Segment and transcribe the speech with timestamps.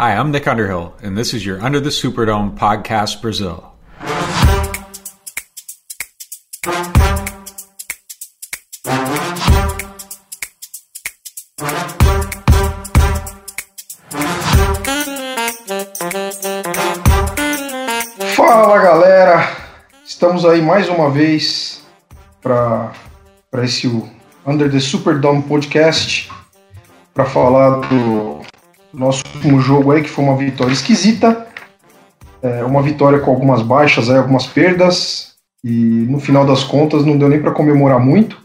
[0.00, 3.64] Hi, I'm Nick Underhill, and this is your Under the Superdome podcast Brazil.
[18.36, 19.56] Fala galera,
[20.06, 21.84] estamos aí mais uma vez
[22.40, 22.92] para
[23.64, 23.88] esse
[24.46, 26.30] Under the Superdome podcast
[27.12, 28.37] para falar do
[28.92, 31.46] nosso último jogo aí que foi uma vitória esquisita,
[32.42, 35.70] é, uma vitória com algumas baixas, aí, algumas perdas e
[36.08, 38.40] no final das contas não deu nem para comemorar muito.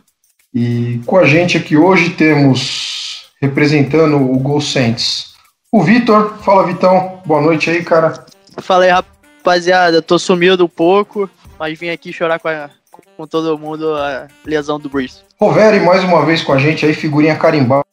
[0.54, 5.34] E com a gente aqui hoje temos representando o Gol Saints
[5.74, 6.36] o Vitor.
[6.44, 8.14] Fala Vitão, boa noite aí, cara.
[8.62, 10.04] Fala aí, rapaziada.
[10.04, 12.70] Tô sumido um pouco, mas vim aqui chorar com, a,
[13.18, 15.22] com todo mundo a lesão do Breeze.
[15.42, 17.84] Roveri mais uma vez com a gente aí, figurinha carimbada.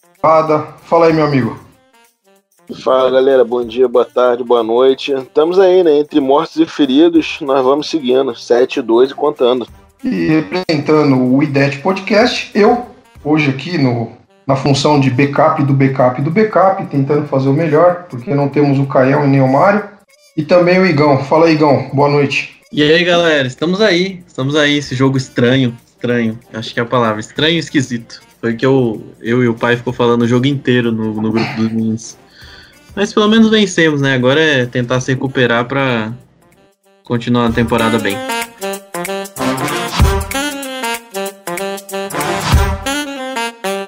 [0.84, 1.58] Fala aí, meu amigo.
[2.74, 5.12] Fala galera, bom dia, boa tarde, boa noite.
[5.12, 5.98] Estamos aí, né?
[5.98, 9.66] Entre mortos e feridos, nós vamos seguindo, 7 e 2 e contando.
[10.04, 12.86] E representando o IDET Podcast, eu,
[13.24, 14.12] hoje aqui no,
[14.46, 18.78] na função de backup do backup do backup, tentando fazer o melhor, porque não temos
[18.78, 19.84] o Caião e nem o Mário.
[20.36, 21.22] E também o Igão.
[21.24, 22.60] Fala aí, Igão, boa noite.
[22.72, 26.86] E aí, galera, estamos aí, estamos aí, esse jogo estranho, estranho, acho que é a
[26.86, 28.22] palavra, estranho e esquisito.
[28.40, 31.56] Foi que eu, eu e o pai ficou falando o jogo inteiro no, no grupo
[31.56, 32.16] dos meninos.
[32.94, 34.14] Mas pelo menos vencemos, né?
[34.14, 36.12] Agora é tentar se recuperar para
[37.04, 38.16] continuar a temporada bem.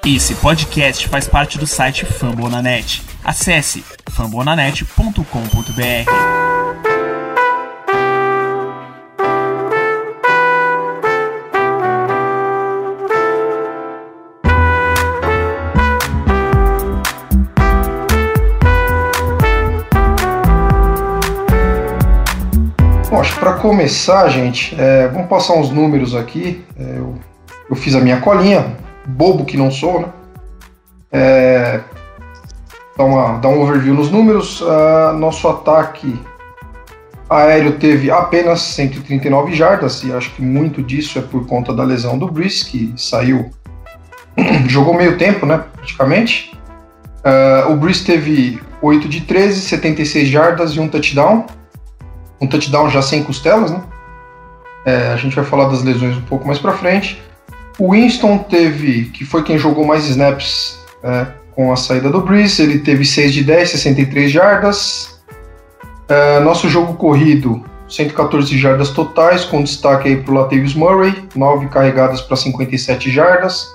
[0.05, 3.01] Esse podcast faz parte do site Fambonanet.
[3.23, 6.42] Acesse fambonanet.com.br.
[23.73, 26.63] começar, gente, é, vamos passar uns números aqui.
[26.79, 27.15] É, eu,
[27.67, 28.77] eu, fiz a minha colinha,
[29.07, 30.07] bobo que não sou, né?
[31.11, 31.79] É,
[32.95, 34.61] dá, uma, dá um overview nos números.
[34.61, 36.19] Uh, nosso ataque
[37.27, 42.15] aéreo teve apenas 139 jardas, e acho que muito disso é por conta da lesão
[42.15, 43.49] do Brice, que saiu,
[44.69, 45.63] jogou meio tempo, né?
[45.73, 46.55] Praticamente.
[47.25, 51.47] Uh, o Brice teve 8 de 13, 76 jardas e um touchdown
[52.39, 53.81] um touchdown já sem costelas, né?
[54.85, 57.21] É, a gente vai falar das lesões um pouco mais para frente.
[57.79, 62.61] O Winston teve, que foi quem jogou mais snaps é, com a saída do Breeze,
[62.61, 65.19] ele teve 6 de 10, 63 jardas.
[66.07, 71.67] É, nosso jogo corrido, 114 jardas totais, com destaque aí para o Latavius Murray, 9
[71.67, 73.73] carregadas para 57 jardas.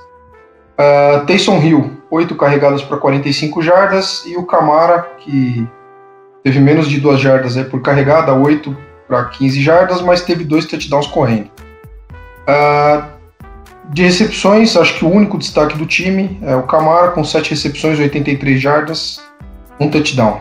[0.79, 4.25] Uh, Taysom Hill, 8 carregadas para 45 jardas.
[4.27, 5.67] E o Camara, que
[6.48, 8.75] teve menos de 2 jardas aí por carregada, 8
[9.06, 11.50] para 15 jardas, mas teve dois touchdowns correndo.
[12.48, 13.04] Uh,
[13.91, 17.98] de recepções, acho que o único destaque do time é o Camara, com 7 recepções,
[17.98, 19.20] 83 jardas,
[19.78, 20.41] um touchdown.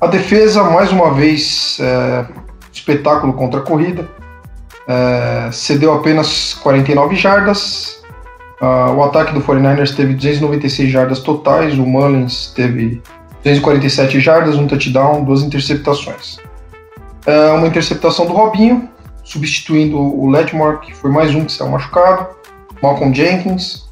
[0.00, 2.26] A defesa, mais uma vez, é,
[2.72, 4.08] espetáculo contra a corrida,
[4.86, 8.02] é, cedeu apenas 49 jardas.
[8.60, 13.02] Uh, o ataque do 49ers teve 296 jardas totais, o Mullins teve
[13.44, 16.38] 247 jardas, um touchdown, duas interceptações.
[17.26, 18.88] Uh, uma interceptação do Robinho,
[19.24, 22.26] substituindo o Ledmore, que foi mais um que saiu machucado.
[22.82, 23.88] Malcolm Jenkins.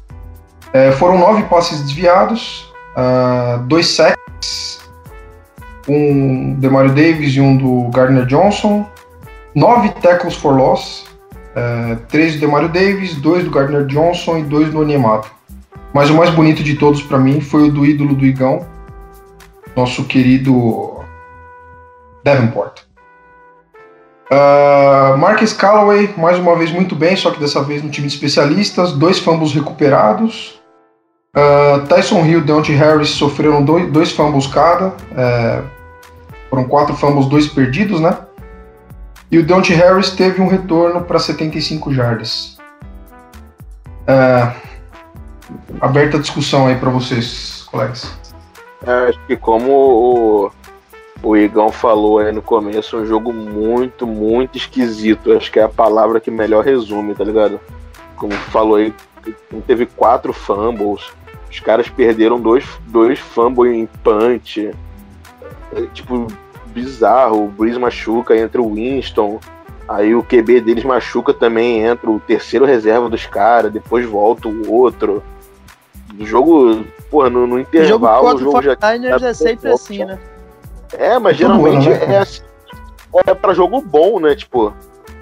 [0.69, 4.79] Uh, foram nove passes desviados, uh, dois sacks,
[5.87, 8.85] um do Mario Davis e um do Gardner Johnson.
[9.55, 11.05] Nove tackles for loss,
[12.07, 15.31] três do Demario Davis, dois do Gardner Johnson e dois do Onyemato.
[15.91, 18.63] Mas o mais bonito de todos para mim foi o do ídolo do Igão,
[19.75, 21.03] nosso querido
[22.23, 22.81] Davenport.
[24.31, 28.13] Uh, Marcus Callaway, mais uma vez muito bem, só que dessa vez no time de
[28.13, 30.59] especialistas, dois fumbles recuperados.
[31.35, 34.93] Uh, Tyson Hill e Deontay Harris sofreram dois, dois fumbles cada.
[35.15, 35.63] É,
[36.49, 38.17] foram quatro fumbles, dois perdidos, né?
[39.31, 42.57] E o Deontay Harris teve um retorno para 75 jardas.
[44.07, 44.53] Uh,
[45.81, 48.11] aberta a discussão aí para vocês, colegas.
[48.85, 50.51] É, acho que como o,
[51.21, 55.33] o Igão falou aí no começo, um jogo muito, muito esquisito.
[55.33, 57.59] Acho que é a palavra que melhor resume, tá ligado?
[58.15, 58.93] Como falou aí,
[59.67, 61.11] teve quatro fumbles.
[61.49, 64.71] Os caras perderam dois, dois fumbles em punch.
[65.73, 66.27] É, tipo,
[66.67, 67.45] bizarro.
[67.45, 69.39] O Breeze machuca, entra o Winston.
[69.87, 74.71] Aí o QB deles machuca também, entra o terceiro reserva dos caras, depois volta o
[74.71, 75.23] outro.
[76.19, 79.27] O jogo, porra, no, no intervalo, o jogo, o jogo já.
[79.27, 80.19] é sempre assim, né?
[80.97, 82.41] É, mas geralmente né, é assim.
[83.25, 84.35] É pra jogo bom, né?
[84.35, 84.73] Tipo,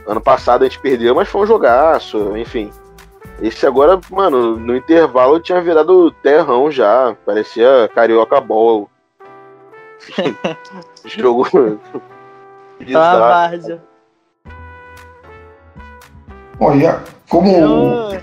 [0.06, 2.72] ano passado a gente perdeu, mas foi um jogaço, enfim.
[3.42, 7.16] Esse agora, mano, no intervalo tinha virado terrão já.
[7.25, 8.90] Parecia carioca ball.
[11.06, 11.48] Jogo.
[12.80, 13.19] Tá bizarro.
[13.19, 13.83] várzea.
[16.60, 18.22] Olha, como o, Eu-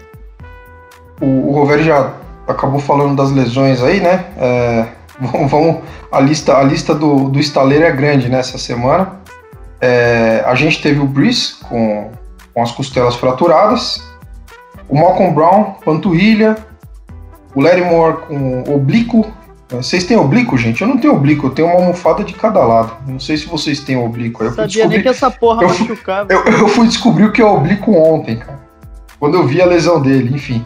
[1.20, 2.12] o, o Roveri já
[2.49, 4.25] acabou falando das lesões aí, né?
[4.38, 4.87] É,
[5.20, 5.76] vamos, vamos-
[6.12, 9.12] a lista, a lista do, do estaleiro é grande nessa semana.
[9.81, 12.11] É, a gente teve o Breeze com,
[12.55, 14.02] com as costelas fraturadas,
[14.88, 16.56] o Malcolm Brown, panturrilha,
[17.55, 19.26] o Moore com oblíquo.
[19.73, 20.82] É, Vocês têm oblíquo, gente?
[20.82, 22.93] Eu não tenho oblíquo, eu tenho uma almofada de cada lado.
[23.06, 24.43] Não sei se vocês têm oblíquo.
[24.44, 26.32] Eu fui Sabia nem descobrir- que essa porra eu fui- machucava.
[26.32, 28.61] eu, eu fui descobrir o que é oblíquo ontem, cara.
[29.19, 30.64] Quando eu vi a lesão dele, enfim.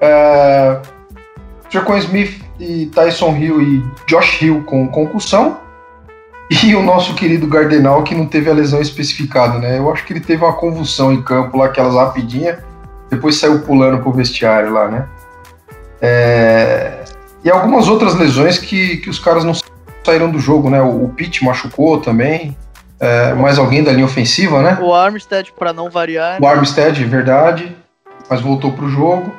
[0.00, 0.78] É...
[1.68, 5.58] Jacon Smith e Tyson Hill e Josh Hill com concussão.
[6.48, 9.78] E o nosso querido Gardenal que não teve a lesão especificada, né?
[9.78, 12.58] Eu acho que ele teve uma convulsão em campo lá, aquelas rapidinhas.
[13.10, 15.06] Depois saiu pulando pro vestiário lá, né?
[16.00, 17.04] É,
[17.44, 19.54] E algumas outras lesões que, que os caras não
[20.04, 20.80] saíram do jogo, né?
[20.80, 22.56] O, o Pitt machucou também.
[22.98, 24.78] É, mais alguém da linha ofensiva, né?
[24.80, 26.40] O Armstead, pra não variar.
[26.40, 27.76] O Armstead, verdade,
[28.30, 29.32] mas voltou pro jogo.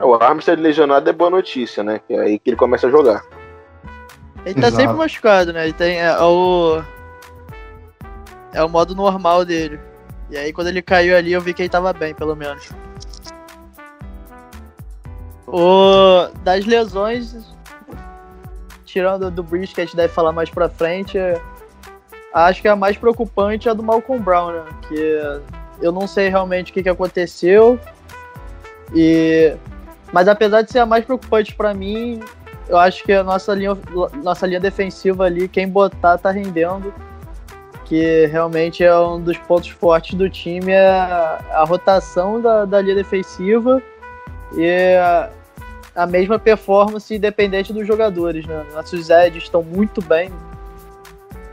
[0.00, 2.00] O Armstead lesionado é boa notícia, né?
[2.06, 3.24] Que é aí que ele começa a jogar.
[4.44, 4.76] Ele tá Exato.
[4.76, 5.64] sempre machucado, né?
[5.64, 6.82] Ele tem é, o.
[8.52, 9.80] É o modo normal dele.
[10.30, 12.70] E aí quando ele caiu ali eu vi que ele tava bem, pelo menos.
[15.46, 16.28] O...
[16.42, 17.36] Das lesões.
[18.84, 21.18] Tirando do Breeze, que a gente deve falar mais pra frente.
[22.32, 24.64] Acho que a mais preocupante é a do Malcolm Brown, né?
[24.88, 25.40] Que
[25.80, 27.78] eu não sei realmente o que, que aconteceu.
[28.94, 29.56] E.
[30.12, 32.20] Mas apesar de ser a mais preocupante pra mim,
[32.68, 33.76] eu acho que a nossa linha,
[34.22, 36.92] nossa linha defensiva ali, quem botar tá rendendo.
[37.84, 42.82] Que realmente é um dos pontos fortes do time, é a, a rotação da, da
[42.82, 43.82] linha defensiva
[44.54, 45.30] e a,
[45.94, 48.66] a mesma performance independente dos jogadores, né?
[48.74, 50.30] Nossos Eds estão muito bem.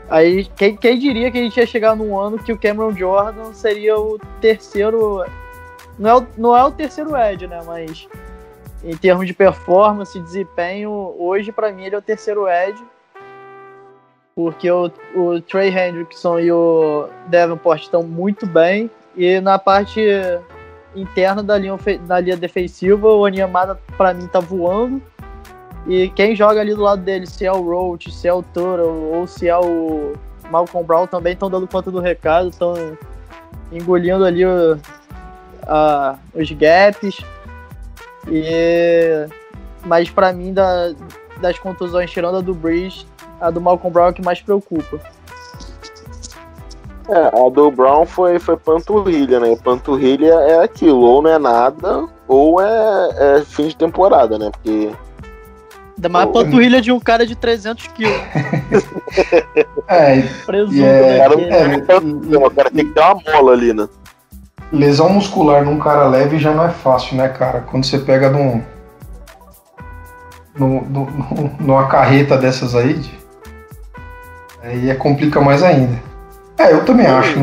[0.08, 3.52] Aí, quem, quem diria que a gente ia chegar num ano que o Cameron Jordan
[3.52, 5.24] seria o terceiro.
[5.98, 7.60] Não é o, não é o terceiro Ed, né?
[7.66, 8.06] Mas
[8.86, 12.78] em termos de performance, desempenho, hoje pra mim ele é o terceiro Ed.
[14.34, 18.90] Porque o, o Trey Hendrickson e o Davenport estão muito bem.
[19.16, 20.00] E na parte
[20.94, 25.00] interna da linha, da linha defensiva, o Onyemata pra mim tá voando.
[25.86, 28.84] E quem joga ali do lado dele, se é o Roach, se é o Toro
[29.14, 30.12] ou se é o
[30.50, 32.74] Malcolm Brown, também estão dando conta do recado, estão
[33.72, 34.78] engolindo ali o-
[35.66, 37.20] a- os gaps.
[38.28, 39.26] E
[39.84, 40.92] mas pra mim da,
[41.40, 43.06] das contusões tirando a do Breeze,
[43.40, 44.98] a do Malcolm Brown é que mais preocupa.
[47.08, 49.56] É, a do Brown foi, foi panturrilha, né?
[49.62, 54.50] Panturrilha é aquilo, ou não é nada, ou é, é fim de temporada, né?
[54.50, 54.90] Porque
[55.96, 58.12] Ainda mais a panturrilha de um cara de 300 quilos.
[59.88, 61.18] É, Presunto, é- né?
[61.18, 61.44] cara, Que-
[62.34, 63.88] é, o cara tem que ter uma mola ali, né?
[64.72, 67.60] Lesão muscular num cara leve já não é fácil, né, cara?
[67.62, 68.62] Quando você pega num,
[70.58, 73.00] num- num- numa carreta dessas aí,
[74.62, 76.00] aí é, complica mais ainda.
[76.58, 77.38] É, eu também acho,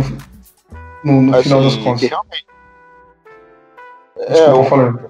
[1.04, 2.10] no, no- final das Assim, contas.
[2.10, 2.46] realmente.
[4.20, 5.10] É, Desculpa, falando.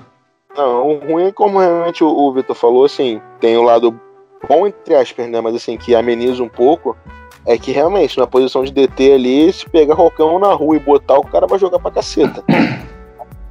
[0.56, 4.00] não, o ruim é como realmente o, o Vitor falou, assim, tem o lado
[4.48, 5.40] bom, entre aspas, né?
[5.42, 6.96] Mas assim, que ameniza um pouco.
[7.46, 11.18] É que realmente, na posição de DT ali, se pegar Rocão na rua e botar,
[11.18, 12.44] o cara vai jogar pra caceta.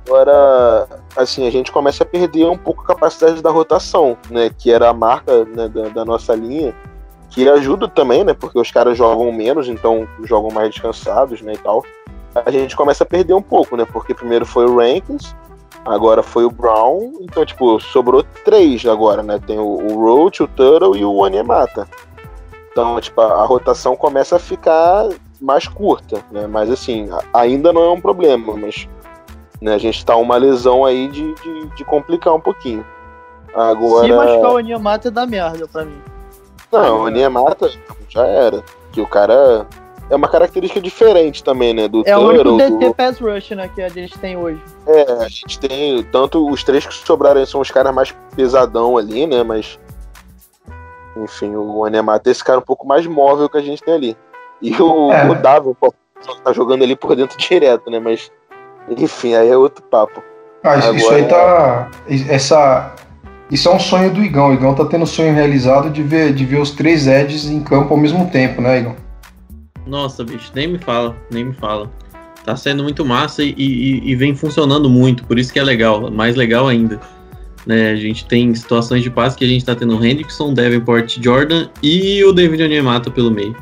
[0.07, 4.51] Agora, assim, a gente começa a perder um pouco a capacidade da rotação, né?
[4.57, 6.75] Que era a marca né, da, da nossa linha,
[7.31, 8.35] que ajuda também, né?
[8.35, 11.53] Porque os caras jogam menos, então jogam mais descansados, né?
[11.53, 11.85] E tal.
[12.35, 13.85] A gente começa a perder um pouco, né?
[13.85, 15.37] Porque primeiro foi o Rankins,
[15.85, 19.39] agora foi o Brown, então, tipo, sobrou três agora, né?
[19.47, 21.87] Tem o, o Roach, o Turtle e o Onyemata.
[22.73, 25.09] Então, tipo, a, a rotação começa a ficar
[25.41, 26.47] mais curta, né?
[26.47, 28.89] Mas assim, a- ainda não é um problema, mas
[29.61, 32.85] né, a gente tá uma lesão aí de, de, de complicar um pouquinho.
[33.55, 34.07] Agora.
[34.07, 36.01] Se machucar o Onyemata dá merda pra mim.
[36.73, 37.71] Não, o Onyemata
[38.09, 38.65] já era.
[38.93, 39.67] Que o cara.
[40.11, 41.89] É uma característica diferente também, né?
[41.89, 42.95] Do É o único DT do...
[42.95, 44.61] pass rush, né, que a gente tem hoje.
[44.87, 46.03] É, a gente tem.
[46.05, 49.43] Tanto os três que sobraram aí são os caras mais pesadão ali, né?
[49.43, 49.79] Mas.
[51.17, 54.17] Enfim, o Onemata é esse cara um pouco mais móvel que a gente tem ali.
[54.61, 55.29] E o, É.
[55.29, 55.93] o Davi, pô,
[56.45, 57.99] tá jogando ali por dentro direto, né?
[57.99, 58.31] Mas.
[58.89, 60.23] Enfim, aí é outro papo.
[60.65, 61.91] Ah, isso, isso aí tá.
[62.29, 62.95] Essa.
[63.51, 64.51] isso é um sonho do Igão.
[64.51, 67.63] O Igão tá tendo o sonho realizado de ver, de ver os três Eds em
[67.63, 68.97] campo ao mesmo tempo, né, Igão?
[69.87, 71.91] Nossa, bicho, nem me fala, nem me fala.
[72.45, 76.11] Tá sendo muito massa e, e, e vem funcionando muito, por isso que é legal,
[76.11, 77.01] mais legal ainda.
[77.65, 81.19] Né, a gente tem situações de passe que a gente tá tendo o Hendrickson, Davenport,
[81.23, 83.57] Jordan e o David Onyemata pelo meio.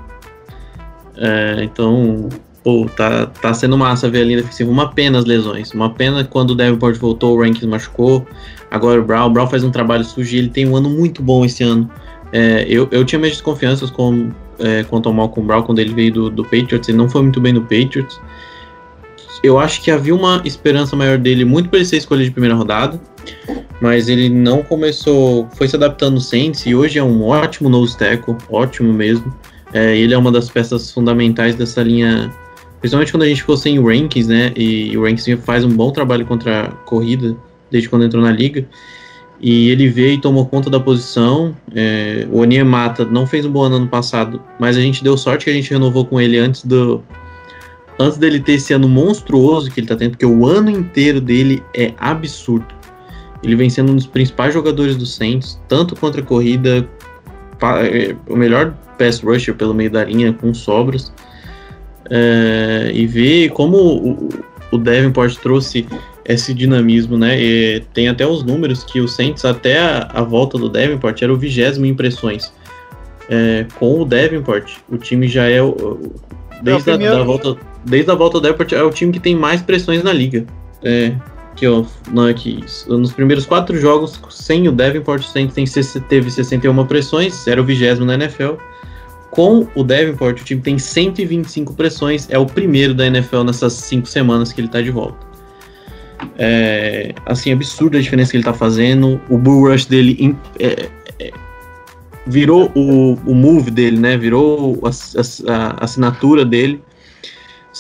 [1.19, 2.31] É, então,
[2.65, 4.71] pô, tá, tá sendo massa ver a linha defensiva.
[4.71, 5.73] Uma pena as lesões.
[5.73, 8.27] Uma pena quando o Davenport voltou, o Rankins machucou.
[8.71, 9.27] Agora o Brown.
[9.27, 11.91] O Brown faz um trabalho sujo ele tem um ano muito bom esse ano.
[12.33, 16.13] É, eu, eu tinha minhas desconfianças com, é, quanto ao Malcolm Brown quando ele veio
[16.13, 16.89] do, do Patriots.
[16.89, 18.19] Ele não foi muito bem no Patriots.
[19.43, 22.55] Eu acho que havia uma esperança maior dele, muito por ele ser escolha de primeira
[22.55, 23.01] rodada.
[23.81, 25.49] Mas ele não começou.
[25.55, 28.37] Foi se adaptando no Saints e hoje é um ótimo nose tackle.
[28.51, 29.35] Ótimo mesmo.
[29.73, 32.31] É, ele é uma das peças fundamentais dessa linha,
[32.81, 34.53] principalmente quando a gente ficou sem Rankings, né?
[34.57, 37.37] E o Rankings faz um bom trabalho contra a corrida
[37.71, 38.67] desde quando entrou na liga.
[39.41, 41.57] E ele veio e tomou conta da posição.
[41.75, 45.45] É, o Onyemata não fez um bom ano ano passado, mas a gente deu sorte
[45.45, 47.03] que a gente renovou com ele antes do
[48.01, 51.63] antes dele ter esse ano monstruoso que ele tá tendo, porque o ano inteiro dele
[51.77, 52.75] é absurdo.
[53.43, 56.89] Ele vem sendo um dos principais jogadores do Saints, tanto contra a corrida,
[57.63, 61.13] é, o melhor pass rusher pelo meio da linha, com sobras.
[62.11, 64.29] É, e ver como o,
[64.73, 65.87] o Davenport trouxe
[66.25, 67.41] esse dinamismo, né?
[67.41, 71.33] E tem até os números que o Saints, até a, a volta do Davenport, era
[71.33, 72.53] o vigésimo em impressões.
[73.29, 75.63] É, com o Davenport, o time já é.
[75.63, 76.13] O,
[76.63, 79.35] desde, é a, da volta, desde a volta do Davenport, é o time que tem
[79.35, 80.45] mais pressões na liga.
[80.83, 81.15] É,
[81.57, 86.87] que, ó, não, é que nos primeiros quatro jogos, sem o Davenport, Saints teve 61
[86.87, 88.55] pressões, era o vigésimo na NFL.
[89.31, 94.07] Com o Davenport, o time tem 125 pressões, é o primeiro da NFL nessas cinco
[94.09, 95.31] semanas que ele está de volta.
[96.37, 99.21] É, assim, absurda a diferença que ele está fazendo.
[99.29, 101.31] O bull rush dele é, é,
[102.27, 104.17] virou o, o move dele, né?
[104.17, 106.83] Virou a, a, a assinatura dele.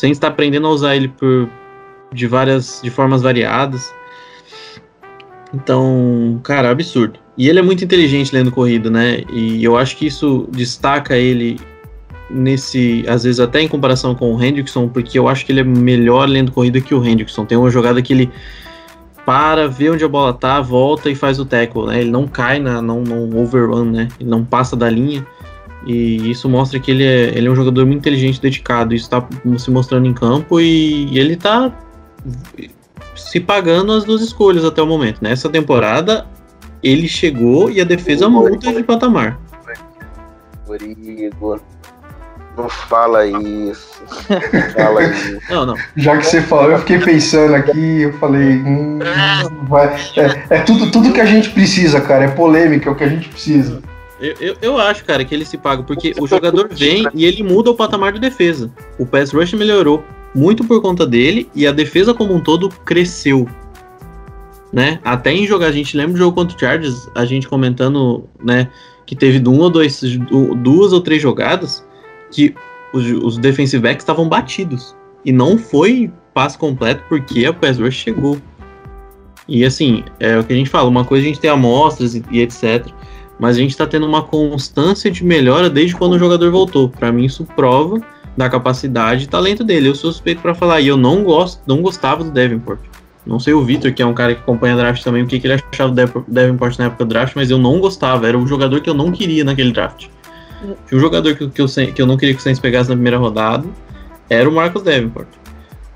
[0.00, 1.46] Sem estar aprendendo a usar ele por,
[2.10, 3.92] de várias, de formas variadas.
[5.52, 7.20] Então, cara, absurdo.
[7.36, 9.22] E ele é muito inteligente lendo corrida, né?
[9.30, 11.60] E eu acho que isso destaca ele
[12.30, 15.64] nesse, às vezes até em comparação com o Hendrickson, porque eu acho que ele é
[15.64, 17.44] melhor lendo corrida que o Hendrickson.
[17.44, 18.30] Tem uma jogada que ele
[19.26, 22.00] para, vê onde a bola tá, volta e faz o tackle, né?
[22.00, 24.08] Ele não cai na não, não overrun, né?
[24.18, 25.26] Ele não passa da linha.
[25.86, 28.94] E isso mostra que ele é, ele é um jogador muito inteligente, dedicado.
[28.94, 29.26] Isso está
[29.58, 31.72] se mostrando em campo e, e ele está
[33.16, 35.22] se pagando as duas escolhas até o momento.
[35.22, 36.26] Nessa temporada,
[36.82, 39.40] ele chegou e a defesa muda de patamar.
[40.70, 41.60] Igor,
[42.56, 44.02] não fala isso.
[44.74, 45.40] fala isso.
[45.50, 45.74] Não, não.
[45.96, 48.98] Já que você falou, eu fiquei pensando aqui, eu falei, hum,
[49.68, 49.96] vai.
[50.16, 52.24] É, é, tudo, tudo que a gente precisa, cara.
[52.24, 53.82] É polêmica, é o que a gente precisa.
[54.20, 57.42] Eu, eu, eu, acho, cara, que ele se paga, porque o jogador vem e ele
[57.42, 58.70] muda o patamar de defesa.
[58.98, 63.48] O pass rush melhorou muito por conta dele e a defesa como um todo cresceu.
[64.72, 65.00] Né?
[65.02, 68.68] Até em jogar, a gente lembra do jogo contra o Chargers, a gente comentando, né,
[69.04, 70.00] que teve um ou dois,
[70.62, 71.84] duas ou três jogadas
[72.30, 72.54] que
[72.92, 74.94] os, os defensive backs estavam batidos.
[75.24, 78.38] E não foi passe completo porque a pass rush chegou.
[79.48, 82.22] E assim, é o que a gente fala, uma coisa a gente tem amostras e,
[82.30, 82.86] e etc.
[83.40, 86.90] Mas a gente está tendo uma constância de melhora desde quando o jogador voltou.
[86.90, 87.98] Para mim, isso prova
[88.36, 89.88] da capacidade e talento dele.
[89.88, 90.82] Eu sou suspeito para falar.
[90.82, 92.80] E eu não gosto, não gostava do Davenport.
[93.26, 95.46] Não sei o Victor, que é um cara que acompanha draft também, o que, que
[95.46, 98.28] ele achava do Davenport na época do draft, mas eu não gostava.
[98.28, 100.06] Era o jogador que eu não queria naquele draft.
[100.86, 102.94] Tinha um jogador que, que, eu, que eu não queria que o Saints pegasse na
[102.94, 103.66] primeira rodada,
[104.28, 105.28] era o Marcos Davenport.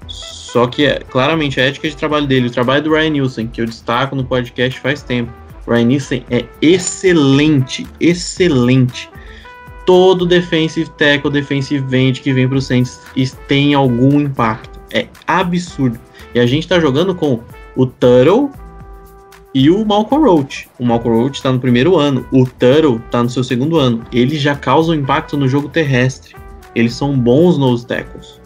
[0.06, 3.60] Só que, é, claramente, a ética de trabalho dele, o trabalho do Ryan Nielsen, que
[3.60, 5.32] eu destaco no podcast faz tempo.
[5.66, 9.10] Ryan Nielsen é excelente, excelente.
[9.86, 13.00] Todo defensive tackle, defensive end que vem para o Saints
[13.48, 14.80] tem algum impacto.
[14.92, 15.98] É absurdo.
[16.34, 17.40] E a gente está jogando com
[17.76, 18.50] o Tuttle,
[19.54, 20.68] e o Malcolm Roach.
[20.80, 24.04] O Malcolm Roach está no primeiro ano, o Tuttle está no seu segundo ano.
[24.12, 26.34] Eles já causam impacto no jogo terrestre.
[26.74, 28.40] Eles são bons nos tackles.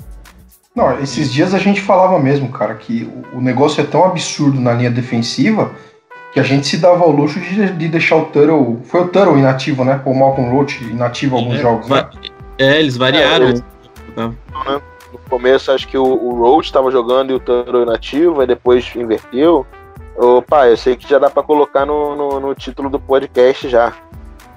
[0.76, 4.74] Não, esses dias a gente falava mesmo, cara, que o negócio é tão absurdo na
[4.74, 5.72] linha defensiva
[6.32, 8.80] que a gente se dava ao luxo de, de deixar o Tuttle.
[8.84, 10.00] Foi o Tuttle inativo, né?
[10.04, 12.08] O Malcolm Roach inativo alguns é, jogos, né?
[12.58, 13.46] É, eles variaram.
[13.46, 13.64] É, eles...
[14.14, 14.32] Tá.
[15.12, 18.90] No começo acho que o, o Roach estava jogando e o Tuttle inativo, aí depois
[18.94, 19.66] inverteu.
[20.16, 23.92] Opa, eu sei que já dá para colocar no, no, no, título do podcast já.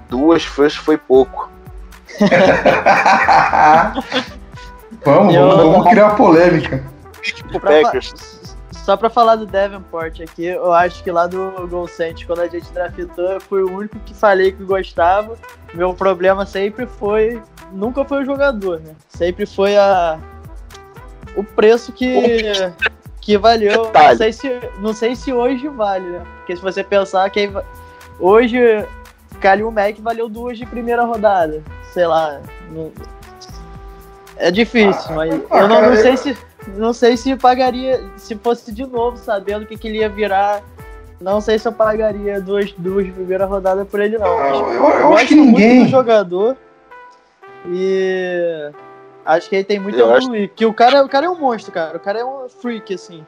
[0.08, 1.48] Duas first foi pouco.
[5.04, 5.48] vamos, eu...
[5.48, 6.84] vamos, vamos criar polêmica.
[7.60, 7.80] Pra,
[8.82, 11.88] só pra falar do Davenport aqui, eu acho que lá do Gol
[12.26, 15.36] quando a gente draftou, eu fui o único que falei que gostava.
[15.72, 17.40] Meu problema sempre foi.
[17.72, 18.94] Nunca foi o jogador, né?
[19.08, 20.18] Sempre foi a.
[21.36, 22.10] O preço que.
[23.20, 23.92] Que valeu.
[23.94, 26.22] Não sei, se, não sei se hoje vale, né?
[26.38, 27.52] Porque se você pensar que
[28.18, 28.58] hoje
[29.40, 31.62] Kalil Mack valeu duas de primeira rodada.
[31.92, 32.40] Sei lá.
[32.68, 32.90] Não...
[34.38, 36.36] É difícil, ah, mas ah, eu não, não sei se
[36.68, 40.62] não sei se pagaria, se fosse de novo, sabendo o que, que ele ia virar.
[41.20, 44.26] Não sei se eu pagaria duas, duas de primeira rodada por ele, não.
[44.26, 45.76] Eu, eu, eu, eu acho que ninguém.
[45.76, 46.56] Muito do jogador.
[47.68, 48.70] E
[49.24, 50.44] acho que ele tem muito a evoluir.
[50.44, 50.54] Acho...
[50.54, 51.96] Que o cara, o cara é um monstro, cara.
[51.96, 53.24] O cara é um freak, assim.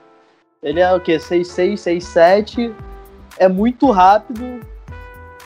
[0.62, 1.16] Ele é o quê?
[1.16, 2.74] 6'6, 6'7.
[3.38, 4.60] É muito rápido.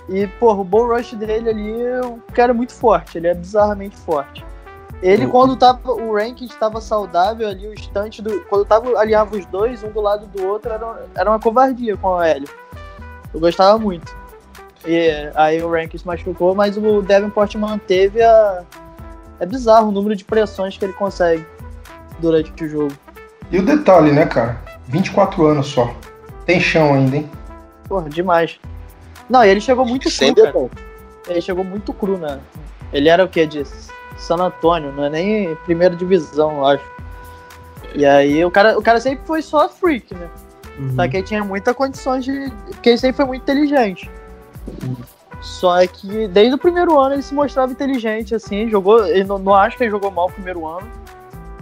[0.09, 3.19] E, porra, o bull rush dele ali, o cara é muito forte.
[3.19, 4.45] Ele é bizarramente forte.
[5.03, 5.31] Ele, uhum.
[5.31, 5.93] quando tava.
[5.93, 8.41] O ranking estava saudável ali, o estante do.
[8.47, 12.09] Quando tava aliava os dois, um do lado do outro, era, era uma covardia com
[12.09, 12.49] o Hélio.
[13.33, 14.17] Eu gostava muito.
[14.87, 18.65] E aí o ranking se machucou, mas o Davenport manteve a.
[19.41, 21.47] É bizarro o número de pressões que ele consegue
[22.19, 22.93] durante o jogo.
[23.51, 24.61] E o detalhe, né, cara?
[24.89, 25.95] 24 anos só.
[26.45, 27.31] Tem chão ainda, hein?
[27.89, 28.59] Porra, demais.
[29.29, 30.69] Não, e ele chegou muito cru, cara.
[31.29, 32.41] Ele chegou muito cru, né?
[32.93, 33.93] Ele era o que disso?
[34.19, 36.85] San Antônio, não é nem primeira divisão, eu acho.
[37.95, 40.29] E aí o cara, o cara sempre foi só freak, né?
[40.79, 40.95] Uhum.
[40.95, 42.53] Só que ele tinha muita condições de.
[42.67, 44.11] Porque ele sempre foi muito inteligente.
[44.83, 44.97] Uhum.
[45.41, 49.01] Só que desde o primeiro ano ele se mostrava inteligente, assim, jogou.
[49.25, 50.87] Não, não acho que ele jogou mal o primeiro ano.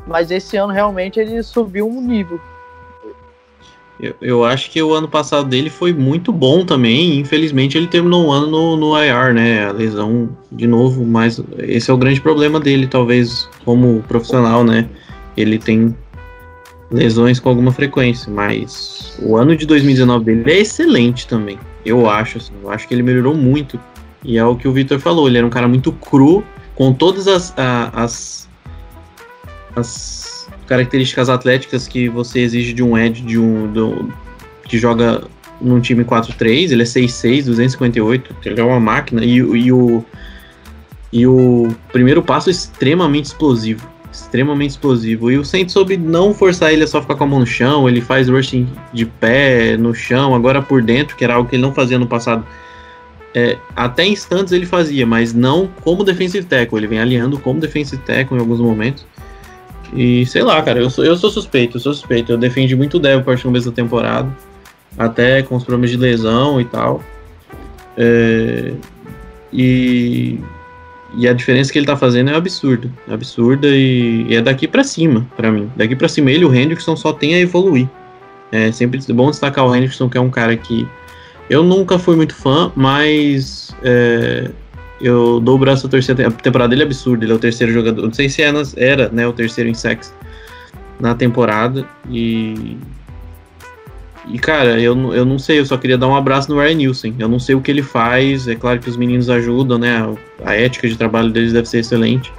[0.07, 2.41] Mas esse ano realmente ele subiu um nível.
[3.99, 7.19] Eu, eu, acho que o ano passado dele foi muito bom também.
[7.19, 9.67] Infelizmente, ele terminou o ano no, no IR, né?
[9.67, 14.88] A lesão de novo, mas esse é o grande problema dele, talvez, como profissional, né?
[15.37, 15.95] Ele tem
[16.91, 21.59] lesões com alguma frequência, mas o ano de 2019 dele é excelente também.
[21.85, 23.81] Eu acho, assim, eu acho que ele melhorou muito.
[24.23, 27.26] E é o que o Victor falou, ele era um cara muito cru, com todas
[27.26, 28.49] as, as,
[29.75, 30.25] as
[30.67, 34.13] características atléticas que você exige de um Ed de um do,
[34.65, 35.23] que joga
[35.61, 40.05] num time 4-3, ele é 6-6, 258, ele é uma máquina, e, e, o,
[41.13, 43.87] e o primeiro passo é extremamente explosivo.
[44.13, 45.31] Extremamente explosivo.
[45.31, 47.89] E o Saints soube não forçar ele a só ficar com a mão no chão,
[47.89, 51.63] ele faz rushing de pé, no chão, agora por dentro, que era algo que ele
[51.63, 52.45] não fazia no passado.
[53.35, 56.79] É, até instantes ele fazia, mas não como defensive tackle.
[56.79, 59.07] Ele vem alinhando como defensive tackle em alguns momentos.
[59.95, 62.33] E sei lá, cara, eu sou, eu sou suspeito, eu sou suspeito.
[62.33, 64.29] Eu defendi muito o Davenport no começo da temporada,
[64.99, 67.03] até com os problemas de lesão e tal.
[67.97, 68.73] É,
[69.53, 70.39] e,
[71.17, 72.91] e a diferença que ele tá fazendo é absurda.
[73.09, 75.71] É absurda e, e é daqui para cima, para mim.
[75.77, 77.89] Daqui para cima, ele e o Hendrickson só tem a evoluir.
[78.53, 80.87] É sempre bom destacar o Hendrickson, que é um cara que
[81.49, 84.51] eu nunca fui muito fã, mas é,
[85.00, 86.19] eu dou o braço a torcer.
[86.26, 88.02] A temporada dele é absurda, ele é o terceiro jogador.
[88.02, 90.13] Não sei se era, era né, o terceiro em sex
[90.99, 91.87] na temporada.
[92.11, 92.76] E.
[94.28, 97.15] E, cara, eu, eu não sei, eu só queria dar um abraço no Ryan Nielsen.
[97.17, 99.99] Eu não sei o que ele faz, é claro que os meninos ajudam, né?
[100.45, 102.32] A, a ética de trabalho deles deve ser excelente.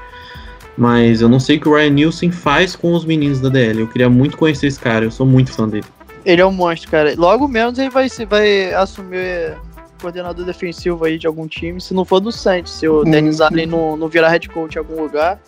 [0.77, 3.79] Mas eu não sei o que o Ryan Nielsen faz com os meninos da DL.
[3.79, 5.85] Eu queria muito conhecer esse cara, eu sou muito fã dele.
[6.25, 7.13] Ele é um monstro, cara.
[7.17, 9.55] Logo menos ele vai, vai assumir
[9.97, 13.11] coordenador defensivo aí de algum time, se não for do Saints, se o uhum.
[13.11, 15.39] Dennis Allen não, não virar head coach em algum lugar,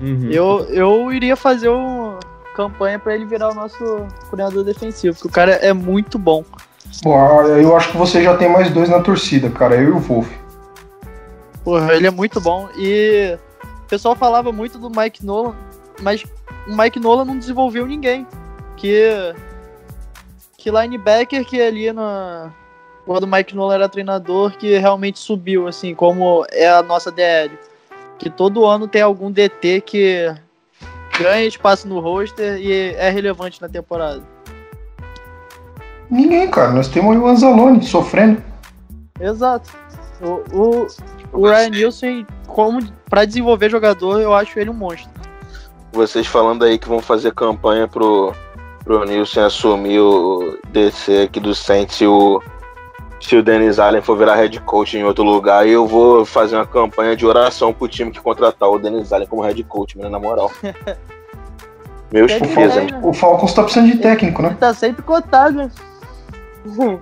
[0.00, 0.30] uhum.
[0.30, 2.18] eu, eu iria fazer uma
[2.54, 3.84] campanha para ele virar o nosso
[4.28, 6.44] coordenador defensivo, porque o cara é muito bom.
[7.02, 9.98] Bom, eu acho que você já tem mais dois na torcida, cara, eu e o
[9.98, 10.28] Wolf.
[11.64, 13.36] Porra, ele é muito bom e
[13.84, 15.54] o pessoal falava muito do Mike Nolan,
[16.02, 16.22] mas
[16.68, 18.26] o Mike Nolan não desenvolveu ninguém.
[18.76, 19.34] Que
[20.58, 22.52] que linebacker que ali na
[23.06, 27.56] quando o Mike Nolan era treinador, que realmente subiu, assim, como é a nossa DL.
[28.18, 30.34] Que todo ano tem algum DT que
[31.18, 34.22] ganha espaço no roster e é relevante na temporada.
[36.10, 36.72] Ninguém, cara.
[36.72, 38.42] Nós temos o Anzalone sofrendo.
[39.20, 39.70] Exato.
[40.22, 40.86] O, o,
[41.32, 45.10] o Ryan Nielsen, como para desenvolver jogador, eu acho ele um monstro.
[45.92, 48.32] Vocês falando aí que vão fazer campanha pro,
[48.84, 52.42] pro Nielsen assumir o DC aqui do Saints e o
[53.24, 56.66] se o Dennis Allen for virar head coach em outro lugar, eu vou fazer uma
[56.66, 60.52] campanha de oração pro time que contratar o Dennis Allen como head coach, na moral.
[62.12, 62.92] Meus pêsames.
[63.02, 64.48] O Falcons tá precisando de técnico, né?
[64.48, 65.70] Ele tá sempre cotado, né?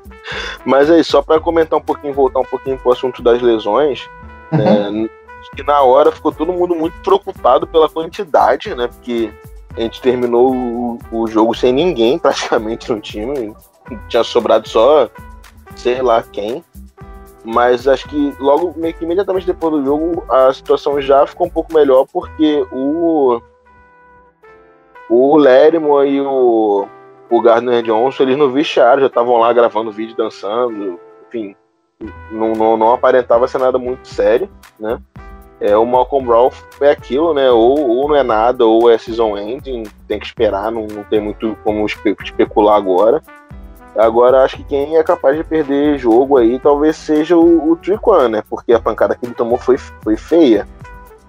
[0.65, 4.09] Mas aí, só para comentar um pouquinho, voltar um pouquinho pro assunto das lesões,
[4.53, 4.59] uhum.
[5.03, 5.09] né,
[5.57, 8.87] que na hora ficou todo mundo muito preocupado pela quantidade, né?
[8.87, 9.33] Porque
[9.77, 13.53] a gente terminou o, o jogo sem ninguém praticamente no time.
[14.09, 15.11] Tinha sobrado só
[15.77, 16.65] sei lá quem.
[17.45, 21.51] Mas acho que logo, meio que imediatamente depois do jogo, a situação já ficou um
[21.51, 23.41] pouco melhor, porque o.
[25.11, 26.87] O Lérimo e o,
[27.29, 30.99] o Gardner Johnson, eles não vestiaram, já estavam lá gravando vídeo, dançando,
[31.29, 31.55] enfim.
[32.31, 34.49] Não, não, não aparentava ser nada muito sério,
[34.79, 34.99] né?
[35.61, 37.49] É, o Malcolm Brown é aquilo, né?
[37.51, 41.21] Ou, ou não é nada, ou é season ending, tem que esperar, não, não tem
[41.21, 43.23] muito como espe especular agora.
[43.97, 48.29] Agora acho que quem é capaz de perder jogo aí talvez seja o, o Triquan,
[48.29, 48.43] né?
[48.49, 50.67] Porque a pancada que ele tomou foi, foi feia.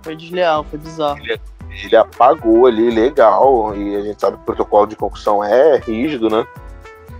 [0.01, 1.19] Foi desleal, foi bizarro.
[1.19, 1.39] Ele,
[1.83, 6.29] ele apagou ali legal, e a gente sabe que o protocolo de concussão é rígido,
[6.29, 6.45] né?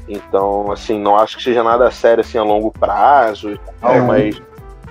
[0.08, 4.02] Então, assim, não acho que seja nada sério assim a longo prazo e tal, É,
[4.02, 4.42] mas.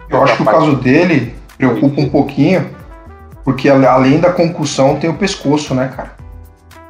[0.08, 2.74] Eu acho que o caso dele preocupa um pouquinho,
[3.44, 6.16] porque além da concussão tem o pescoço, né, cara?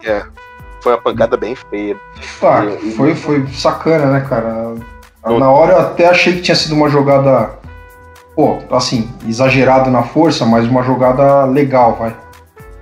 [0.05, 0.25] É,
[0.83, 1.97] foi uma pancada bem feia.
[2.41, 4.75] Tá, E- e- foi, foi sacana, né, cara?
[5.25, 7.51] Na hora eu até achei que tinha sido uma jogada,
[8.35, 12.17] pô, assim, exagerado na força, mas uma jogada legal, vai.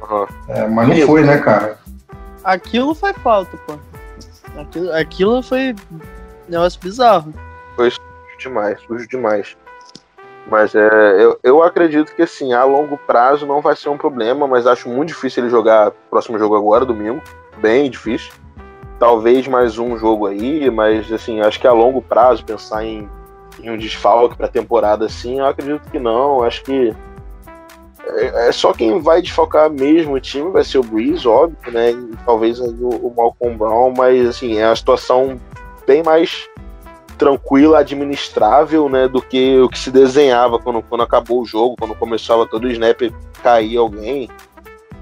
[0.03, 0.27] Aham.
[0.49, 1.79] É, mas não foi, né, cara?
[2.43, 3.75] Aquilo foi falta, pô.
[4.59, 5.77] Aquilo, aquilo foi
[6.49, 7.33] negócio bizarro.
[7.77, 7.99] sujo
[8.39, 9.57] demais, sujo demais.
[10.51, 10.89] Mas é,
[11.23, 14.89] eu, eu acredito que assim, a longo prazo não vai ser um problema, mas acho
[14.89, 17.21] muito difícil ele jogar o próximo jogo agora, domingo.
[17.61, 18.33] Bem difícil.
[18.99, 23.09] Talvez mais um jogo aí, mas assim, acho que a longo prazo, pensar em,
[23.63, 26.43] em um desfalque pra temporada assim, eu acredito que não.
[26.43, 26.95] Acho que
[28.07, 31.93] é, é só quem vai desfalcar mesmo o time vai ser o Breeze, óbvio, né?
[31.93, 35.39] E talvez o, o Malcolm Brown, mas assim, é uma situação
[35.87, 36.49] bem mais
[37.19, 41.95] tranquila, administrável, né, do que o que se desenhava quando, quando acabou o jogo, quando
[41.95, 42.99] começava todo o snap
[43.43, 44.31] cair alguém,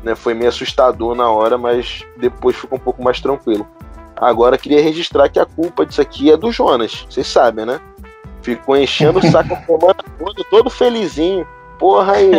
[0.09, 3.67] né, foi meio assustador na hora, mas depois ficou um pouco mais tranquilo.
[4.17, 7.81] Agora queria registrar que a culpa disso aqui é do Jonas, vocês sabem, né?
[8.43, 11.47] Ficou enchendo o saco semana toda, todo felizinho.
[11.79, 12.31] Porra aí,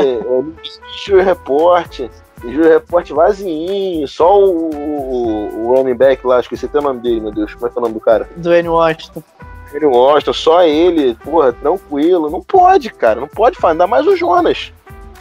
[0.96, 2.00] Injury Report,
[2.44, 7.22] Injury Report vazinho, só o, o, o running back lá, esqueci até o nome dele,
[7.22, 8.28] meu Deus, como é que é o nome do cara?
[8.36, 9.24] Dwayne Washington.
[9.72, 12.30] Ele gosta, só ele, porra, tranquilo.
[12.30, 14.74] Não pode, cara, não pode falar, ainda mais o Jonas.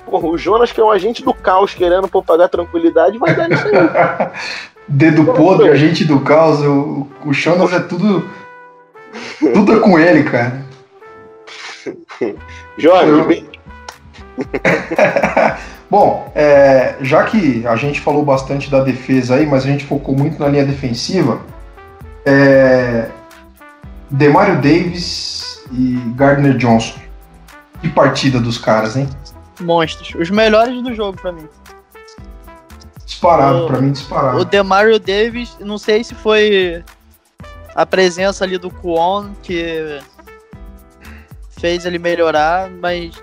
[0.08, 3.64] Porra, o Jonas, que é um agente do caos, querendo propagar tranquilidade, vai dar nisso
[3.66, 4.28] aí.
[4.88, 8.28] Dedo podre, agente do caos, o, o Jonas é tudo.
[9.52, 10.62] Tudo é com ele, cara.
[12.78, 13.48] Jonas, Eu- bem-
[15.90, 20.14] Bom, é, já que a gente falou bastante da defesa aí, mas a gente focou
[20.16, 21.40] muito na linha defensiva,
[22.26, 23.08] é,
[24.10, 26.94] Demario Davis e Gardner Johnson.
[27.80, 29.08] Que partida dos caras, hein?
[29.60, 30.14] Monstros.
[30.14, 31.48] Os melhores do jogo pra mim.
[33.04, 34.44] Disparado, O- pra mim O disparado.
[34.44, 36.84] Demario Davis, não sei se foi
[37.74, 40.00] a presença ali do Kwon que
[41.58, 43.14] fez ele melhorar, mas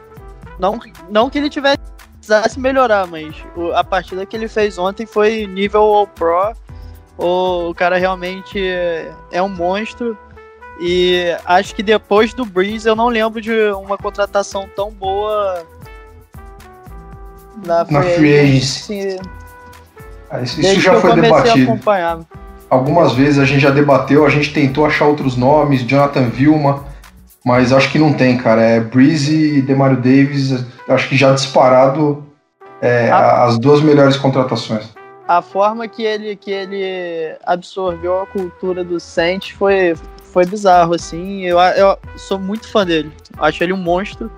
[0.60, 1.78] não, não que ele tivesse
[2.18, 6.54] precisasse melhorar, mas o- a partida que ele fez ontem foi nível All Pro.
[7.18, 10.18] O, o cara realmente é, é um monstro.
[10.82, 15.64] E acho que depois do Breeze eu não lembro de uma contratação tão boa
[17.66, 19.20] na, Na free agency.
[20.30, 21.80] Ah, Isso, desde já foi a debatido.
[22.70, 26.84] Algumas vezes a gente já debateu, a gente tentou achar outros nomes, Jonathan Vilma,
[27.46, 28.62] mas acho que não tem, cara.
[28.62, 32.24] É Breeze e Demario Davis, acho que já disparado
[32.82, 33.46] é, Ah.
[33.46, 34.94] as duas melhores contratações.
[35.28, 39.96] a forma que ele, que ele absorveu a cultura do Saints foi,
[40.32, 41.42] foi bizarro, assim.
[41.46, 43.12] Eu, eu sou muito fã dele.
[43.40, 44.30] Acho ele um monstro.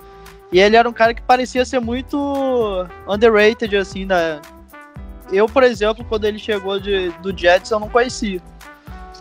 [0.52, 4.40] E ele era um cara que parecia ser muito underrated, assim, da...
[5.32, 8.42] Eu, por exemplo, quando ele chegou de, do Jets, eu não conhecia.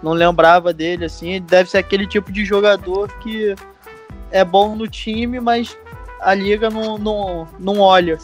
[0.02, 1.30] Não lembrava dele, assim.
[1.30, 3.56] Ele deve ser aquele tipo de jogador que
[4.30, 5.76] é bom no time, mas
[6.20, 8.18] a liga não, não, não olha.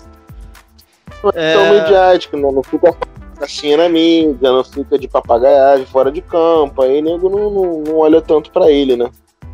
[1.35, 1.55] É.
[1.55, 2.51] tão midiático, né?
[2.53, 2.95] Não fica
[3.41, 6.83] assim na mídia, não fica de papagaiagem fora de campo.
[6.83, 9.11] Aí nego não, não, não olha tanto pra ele, né?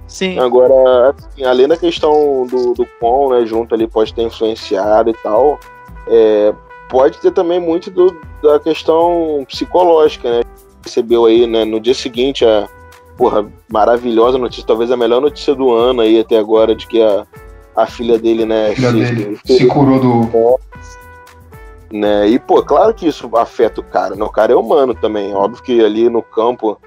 [0.08, 0.38] Sim.
[0.38, 5.14] Agora, assim, além da questão do, do Con, né, junto ali pode ter influenciado e
[5.22, 5.60] tal,
[6.08, 6.52] é,
[6.88, 10.40] pode ter também muito do- da questão psicológica, né?
[10.84, 12.66] Recebeu aí, né, no dia seguinte a
[13.18, 17.26] porra, maravilhosa notícia, talvez a melhor notícia do ano aí até agora, de que a,
[17.76, 20.58] a filha dele, né, Filha se- dele se- se curou do.
[21.92, 22.28] né?
[22.28, 24.24] E, pô, claro que isso afeta o cara, né?
[24.24, 25.34] O cara é humano também.
[25.34, 26.78] Óbvio que ali no campo,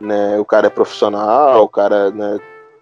[0.00, 2.38] né, o cara é profissional, o cara, né,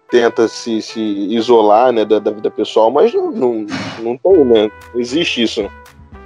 [0.09, 3.65] tenta se, se isolar, né, da, da vida pessoal, mas não, não,
[3.99, 4.71] não tem, né?
[4.93, 5.69] Não existe isso.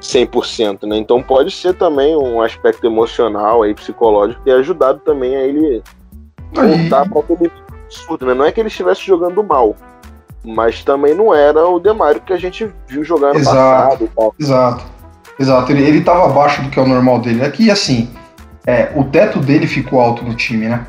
[0.02, 0.98] 100%, né?
[0.98, 5.84] Então pode ser também um aspecto emocional aí, psicológico, ter ajudado também a ele
[6.54, 7.52] voltar para aquele
[7.86, 8.34] absurdo, né?
[8.34, 9.76] Não é que ele estivesse jogando mal,
[10.44, 13.56] mas também não era o Demário que a gente viu jogar no Exato.
[13.56, 14.36] passado e tal.
[14.40, 14.86] Exato.
[15.40, 15.72] Exato.
[15.72, 17.42] Ele, ele tava abaixo do que é o normal dele.
[17.44, 18.10] É que, assim,
[18.66, 20.86] é, o teto dele ficou alto no time, né?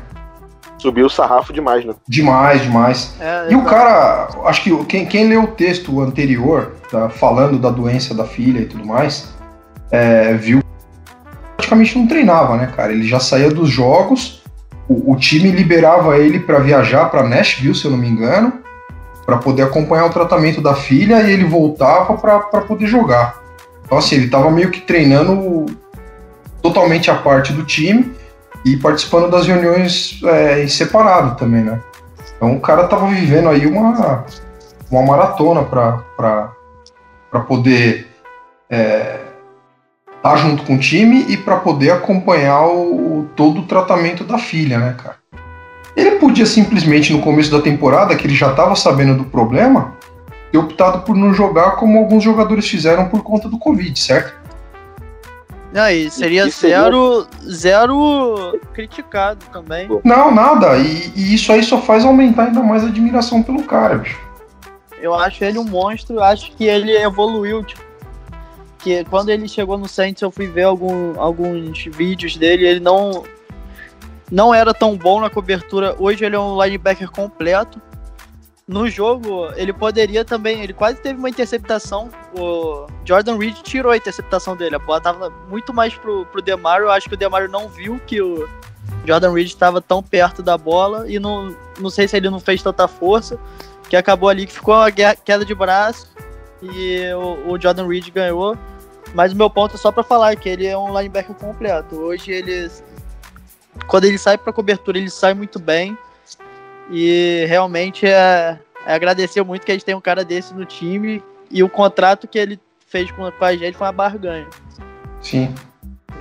[0.81, 1.93] Subiu o sarrafo demais, né?
[2.07, 3.15] Demais, demais.
[3.19, 7.69] É, E o cara, acho que quem, quem leu o texto anterior, tá, falando da
[7.69, 9.31] doença da filha e tudo mais,
[9.91, 10.65] é, viu que
[11.55, 12.91] praticamente não treinava, né, cara?
[12.91, 14.41] Ele já saía dos jogos,
[14.89, 18.51] o, o time liberava ele para viajar para Nashville, se eu não me engano,
[19.23, 23.39] para poder acompanhar o tratamento da filha e ele voltava para poder jogar.
[23.85, 25.67] Então, assim, ele tava meio que treinando
[26.59, 28.19] totalmente à parte do time
[28.63, 31.79] e participando das reuniões é, em separado também, né?
[32.35, 34.25] Então o cara tava vivendo aí uma,
[34.89, 38.07] uma maratona para poder
[38.69, 39.19] estar
[40.21, 44.79] tá junto com o time e para poder acompanhar o- todo o tratamento da filha,
[44.79, 45.17] né, cara?
[45.95, 49.93] Ele podia simplesmente, no começo da temporada, que ele já estava sabendo do problema,
[50.51, 54.40] ter optado por não jogar como alguns jogadores fizeram por conta do Covid, certo?
[55.73, 59.87] Não, e seria E seria- zero, zero criticado também.
[60.03, 60.77] Não, nada.
[60.77, 64.19] E, e isso aí só faz aumentar ainda mais a admiração pelo cara, bicho.
[65.01, 67.81] Eu acho ele um monstro, acho que ele evoluiu, tipo,
[68.79, 73.23] que quando ele chegou no Saints eu fui ver algum, alguns vídeos dele, ele não
[74.29, 75.95] não era tão bom na cobertura.
[75.99, 77.81] Hoje ele é um linebacker completo.
[78.71, 82.09] No jogo, ele poderia também, ele quase teve uma interceptação.
[82.33, 84.77] O Jordan Reed tirou a interceptação dele.
[84.77, 86.85] A bola tava muito mais pro, pro Demario.
[86.85, 88.47] Eu acho que o Demario não viu que o
[89.05, 92.63] Jordan Reed estava tão perto da bola e não, não sei se ele não fez
[92.63, 93.37] tanta força
[93.89, 96.07] que acabou ali que ficou guerra- queda de braço
[96.61, 98.57] e o, o Jordan Reed ganhou.
[99.13, 101.97] Mas o meu ponto é só pra falar que ele é um linebacker completo.
[101.97, 102.71] Hoje ele
[103.85, 105.97] quando ele sai pra cobertura, ele sai muito bem.
[106.91, 111.23] E realmente é, é agradecer muito que a gente tem um cara desse no time
[111.49, 114.47] e o contrato que ele fez com, com a gente foi uma barganha.
[115.21, 115.53] Sim.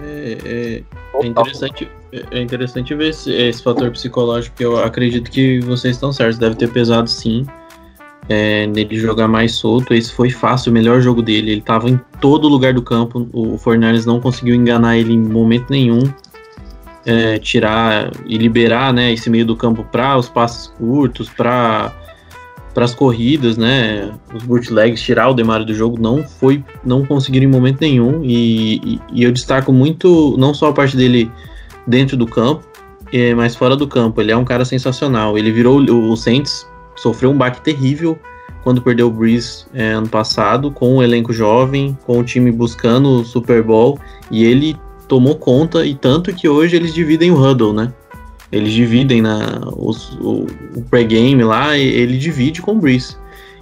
[0.03, 0.83] É, é-
[1.23, 5.97] é interessante, é- é interessante ver esse, esse fator psicológico, que eu acredito que vocês
[5.97, 6.39] estão certos.
[6.39, 7.45] Deve ter pesado sim.
[8.29, 9.93] É, nele jogar mais solto.
[9.93, 11.51] Esse foi fácil, o melhor jogo dele.
[11.51, 13.29] Ele tava em todo lugar do campo.
[13.33, 16.05] O Fornales não conseguiu enganar ele em momento nenhum.
[17.07, 21.93] É, tirar e liberar né, esse meio do campo para os passes curtos, para
[22.73, 24.13] para as corridas, né?
[24.33, 28.23] Os bootlegs, tirar o Demário do jogo não foi, não conseguiram em momento nenhum.
[28.25, 31.31] E, e- e eu destaco muito, não só a parte dele
[31.87, 32.63] dentro do campo,
[33.13, 34.21] eh, mas fora do campo.
[34.21, 35.37] Ele é um cara sensacional.
[35.37, 36.65] Ele virou o, o Saints,
[36.97, 38.17] sofreu um baque terrível
[38.63, 43.09] quando perdeu o Breeze eh, ano passado, com o elenco jovem, com o time buscando
[43.21, 43.99] o Super Bowl,
[44.31, 44.77] e ele
[45.11, 47.93] tomou conta, e tanto que hoje eles dividem o huddle, né?
[48.53, 50.47] Eles dividem na, os- o,
[50.77, 53.17] o pre-game lá, ele divide com o Breeze.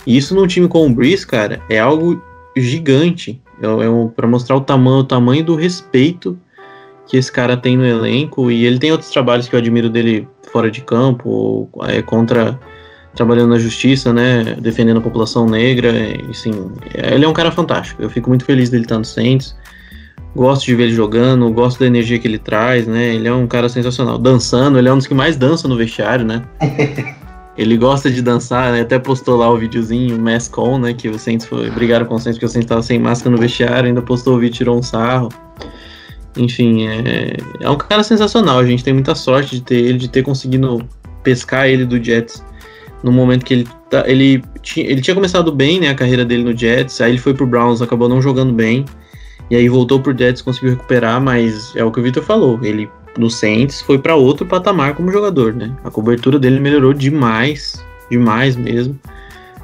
[0.07, 2.23] E isso num time com o Breeze, cara, é algo
[2.55, 3.41] gigante.
[3.63, 6.39] É, é um, para mostrar o tamanho, o tamanho do respeito
[7.07, 8.51] que esse cara tem no elenco.
[8.51, 12.61] E ele tem outros trabalhos que eu admiro dele fora de campo, é, contra
[13.15, 15.91] trabalhando na justiça, né, defendendo a população negra.
[16.31, 16.53] Assim,
[16.95, 18.03] ele é um cara fantástico.
[18.03, 19.57] Eu fico muito feliz dele estar no Saints.
[20.39, 23.13] Gosto de ver ele jogando, gosto da energia que ele traz, né?
[23.13, 24.17] Ele é um cara sensacional.
[24.19, 26.45] Dançando, ele é um dos que mais dança no vestiário, né?
[27.59, 28.83] Ele gosta de dançar, né?
[28.83, 30.95] Até postou lá o videozinho, o Mask On, né?
[30.95, 31.69] Que o Saints foi.
[31.73, 34.39] Brigaram com o Saints porque o Saints tava sem máscara no vestiário, ainda postou o
[34.39, 35.29] vídeo, tirou um sarro.
[36.37, 38.61] Enfim, é, é um cara sensacional.
[38.61, 40.87] A gente tem muita sorte de ter ele, de ter conseguido
[41.25, 42.45] pescar ele do Jets
[43.03, 46.45] no momento que ele tá, ele, tinha, ele tinha começado bem, né, a carreira dele
[46.45, 48.85] no Jets, aí ele foi pro Browns, acabou não jogando bem,
[49.51, 52.91] e aí voltou pro Jets, conseguiu recuperar, mas é o que o Victor falou, ele
[53.17, 55.73] no Saints foi para outro patamar como jogador, né?
[55.85, 58.99] A cobertura dele melhorou demais, demais mesmo.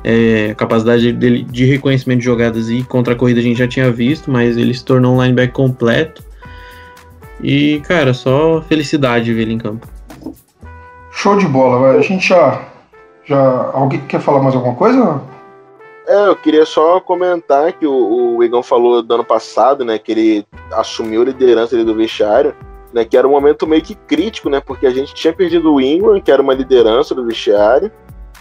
[0.03, 3.69] É, a capacidade dele de reconhecimento de jogadas e contra a corrida a gente já
[3.69, 6.23] tinha visto, mas ele se tornou um linebacker completo.
[7.43, 9.87] E, cara, só felicidade ver ele em campo.
[11.11, 11.99] Show de bola, vai.
[11.99, 12.61] A gente já.
[13.25, 15.21] já alguém quer falar mais alguma coisa?
[16.07, 20.13] É, eu queria só comentar que o, o Igão falou do ano passado, né, que
[20.13, 22.55] ele assumiu a liderança do vestiário,
[22.93, 25.81] né, que era um momento meio que crítico, né, porque a gente tinha perdido o
[25.81, 27.91] Ingram, que era uma liderança do vestiário,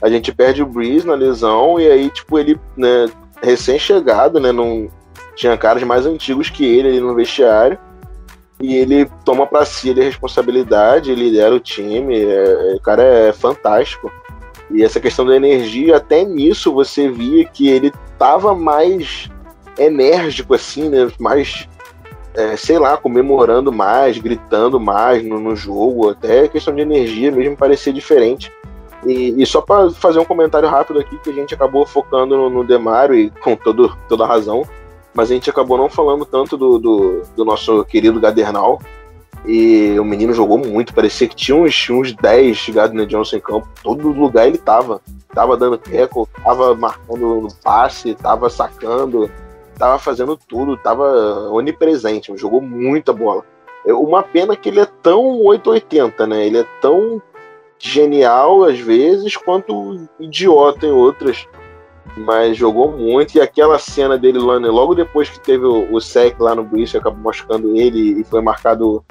[0.02, 3.06] a gente perde o Breeze na lesão, e aí, tipo, ele, né,
[3.42, 4.90] recém-chegado, né, não
[5.34, 7.80] tinha caras mais antigos que ele ali no vestiário,
[8.62, 14.12] e ele toma pra si a responsabilidade, lidera o time, é, o cara é fantástico.
[14.74, 19.30] E essa questão da energia, até nisso você via que ele tava mais
[19.78, 21.12] enérgico, assim, né?
[21.20, 21.68] Mais,
[22.34, 27.56] é, sei lá, comemorando mais, gritando mais no, no jogo, até questão de energia mesmo
[27.56, 28.52] parecia diferente.
[29.06, 32.64] E, e só para fazer um comentário rápido aqui, que a gente acabou focando no,
[32.64, 34.64] no e com todo, toda razão,
[35.14, 38.80] mas a gente acabou não falando tanto do, do, do nosso querido Gadernal.
[39.46, 43.68] E o menino jogou muito, parecia que tinha uns, uns 10 Gardner Johnson em campo.
[43.84, 45.02] Todo lugar ele tava.
[45.34, 49.30] Tava dando tackle, tava marcando no passe, tava sacando,
[49.78, 53.44] tava fazendo tudo, tava onipresente, jogou muita bola.
[53.86, 56.46] É uma pena que ele é tão 880, né?
[56.46, 57.22] Ele é tão
[57.80, 61.46] genial às vezes quanto idiota em outras.
[62.16, 63.36] Mas jogou muito.
[63.36, 67.24] E aquela cena dele logo depois que teve o, o sec lá no Bristol, acabou
[67.24, 69.04] machucando ele e foi marcado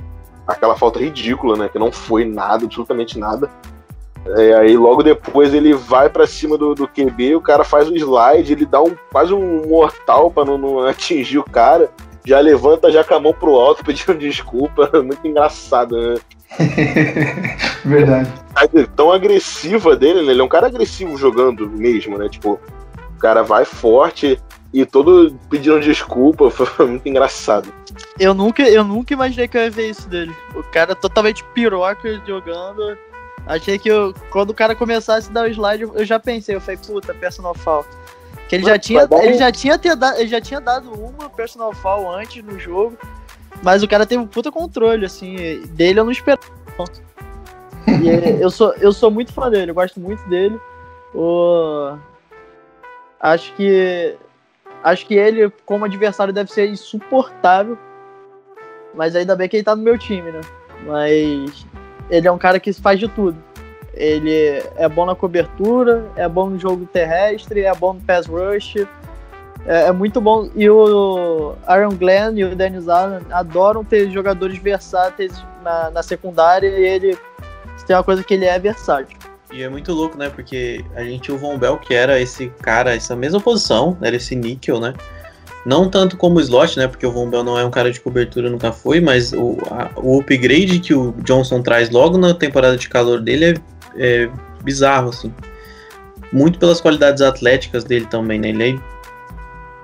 [0.46, 1.68] aquela falta ridícula, né?
[1.68, 3.50] Que não foi nada, absolutamente nada.
[4.24, 7.96] É, aí logo depois ele vai para cima do, do QB, o cara faz um
[7.96, 11.90] slide, ele dá um, quase um mortal para não, não, atingir o cara,
[12.24, 16.14] já levanta já com a mão pro alto pedindo desculpa, muito engraçado, né?
[17.84, 18.30] Verdade.
[18.94, 20.32] Tão agressiva dele, né?
[20.32, 22.28] Ele é um cara agressivo jogando mesmo, né?
[22.28, 22.60] Tipo,
[23.16, 24.38] o cara vai forte
[24.72, 27.72] e todo pedindo desculpa, foi muito engraçado.
[28.18, 30.34] Eu nunca, eu nunca imaginei que eu ia ver isso dele.
[30.54, 32.96] O cara totalmente piroca jogando.
[33.46, 36.60] Achei que eu, quando o cara começasse a dar o slide, eu já pensei, eu
[36.60, 37.84] falei, puta, personal foul.
[38.48, 41.72] Que ele já tinha, ele já tinha, ter dado, ele já tinha dado uma personal
[41.74, 42.96] foul antes no jogo,
[43.62, 46.42] mas o cara teve um puta controle, assim, dele eu não esperava.
[47.88, 48.08] E
[48.40, 50.60] eu sou, eu sou muito fã dele, eu gosto muito dele.
[51.14, 51.96] O...
[53.18, 54.16] Acho que
[54.82, 57.78] acho que ele, como adversário, deve ser insuportável.
[58.94, 60.40] Mas ainda bem que ele tá no meu time, né?
[60.86, 61.66] Mas
[62.10, 63.36] ele é um cara que faz de tudo.
[63.94, 68.76] Ele é bom na cobertura, é bom no jogo terrestre, é bom no pass rush,
[69.66, 70.48] é, é muito bom.
[70.54, 76.68] E o Aaron Glenn e o Dennis Allen adoram ter jogadores versáteis na, na secundária
[76.68, 77.18] e ele
[77.86, 79.16] tem uma coisa que ele é versátil.
[79.52, 80.30] E é muito louco, né?
[80.30, 84.16] Porque a gente tinha o Von Bell, que era esse cara, essa mesma posição, era
[84.16, 84.94] esse níquel, né?
[85.64, 86.88] Não tanto como slot, né?
[86.88, 89.90] Porque o Von Bell não é um cara de cobertura, nunca foi, mas o, a,
[89.96, 94.30] o upgrade que o Johnson traz logo na temporada de calor dele é, é
[94.64, 95.32] bizarro, assim.
[96.32, 98.48] Muito pelas qualidades atléticas dele também, né?
[98.48, 98.80] Ele é,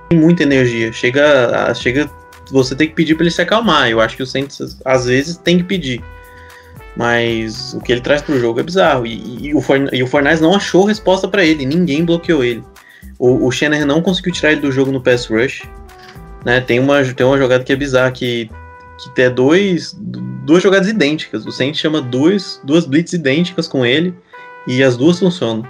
[0.08, 0.90] tem muita energia.
[0.92, 2.10] Chega, chega
[2.50, 3.90] você tem que pedir para ele se acalmar.
[3.90, 6.02] Eu acho que o Saints às vezes tem que pedir.
[6.98, 9.06] Mas o que ele traz pro jogo é bizarro.
[9.06, 11.64] E, e, o, e o Fornais não achou resposta para ele.
[11.64, 12.64] Ninguém bloqueou ele.
[13.16, 15.62] O, o Shannon não conseguiu tirar ele do jogo no pass rush.
[16.44, 16.60] Né?
[16.60, 18.50] Tem, uma, tem uma jogada que é bizarra, que,
[18.98, 19.96] que tem dois,
[20.44, 21.46] duas jogadas idênticas.
[21.46, 24.12] O Saints chama dois, duas blitz idênticas com ele
[24.66, 25.64] e as duas funcionam.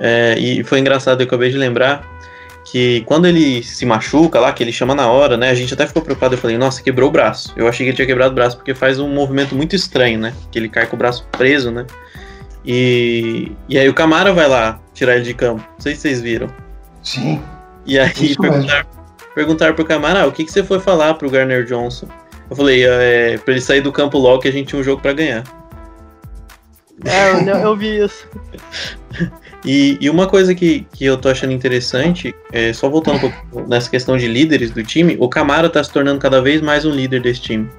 [0.00, 2.04] É, e foi engraçado, eu acabei de lembrar
[2.64, 5.50] que quando ele se machuca lá, que ele chama na hora, né?
[5.50, 6.34] A gente até ficou preocupado.
[6.34, 7.52] Eu falei, nossa, quebrou o braço.
[7.56, 10.32] Eu achei que ele tinha quebrado o braço porque faz um movimento muito estranho, né?
[10.50, 11.86] Que ele cai com o braço preso, né?
[12.64, 15.62] E, e aí o Camara vai lá tirar ele de campo.
[15.72, 16.48] Não sei se vocês viram.
[17.02, 17.42] Sim.
[17.84, 18.86] E aí perguntaram,
[19.34, 22.06] perguntaram pro Camara, ah, o que, que você foi falar pro Garner Johnson?
[22.48, 25.02] Eu falei, é, pra ele sair do campo logo que a gente tinha um jogo
[25.02, 25.42] para ganhar.
[27.04, 28.28] É, eu, eu vi isso.
[29.64, 33.68] E, e, uma coisa que, que eu tô achando interessante, é, só voltando um pouco
[33.68, 36.90] nessa questão de líderes do time, o Camara tá se tornando cada vez mais um
[36.90, 37.70] líder desse time.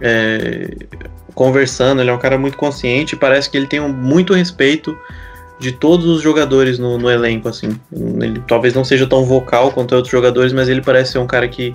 [0.00, 0.70] É,
[1.34, 4.96] conversando, ele é um cara muito consciente, parece que ele tem um, muito respeito
[5.58, 7.78] de todos os jogadores no, no, elenco, assim.
[7.92, 11.48] Ele talvez não seja tão vocal quanto outros jogadores, mas ele parece ser um cara
[11.48, 11.74] que,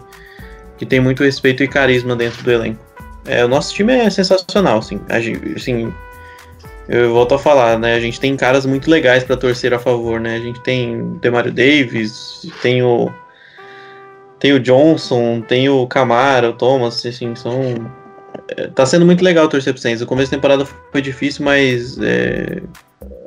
[0.78, 2.84] que tem muito respeito e carisma dentro do elenco.
[3.26, 5.00] É, o nosso time é sensacional, assim.
[5.56, 5.92] assim
[6.88, 7.96] eu volto a falar, né?
[7.96, 10.36] A gente tem caras muito legais para torcer a favor, né?
[10.36, 13.12] A gente tem Demario Davis, tem o
[14.40, 17.62] tem o Johnson, tem o Camara, o Thomas, assim, são
[18.50, 20.02] é, tá sendo muito legal torcer pro Saints.
[20.02, 22.62] O começo da temporada foi difícil, mas é,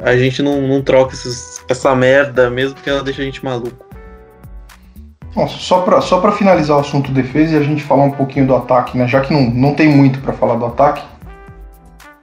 [0.00, 3.86] a gente não, não troca esses, essa merda mesmo porque ela deixa a gente maluco.
[5.34, 8.46] Nossa, só para só pra finalizar o assunto defesa e a gente falar um pouquinho
[8.46, 9.06] do ataque, né?
[9.06, 11.02] Já que não, não tem muito para falar do ataque,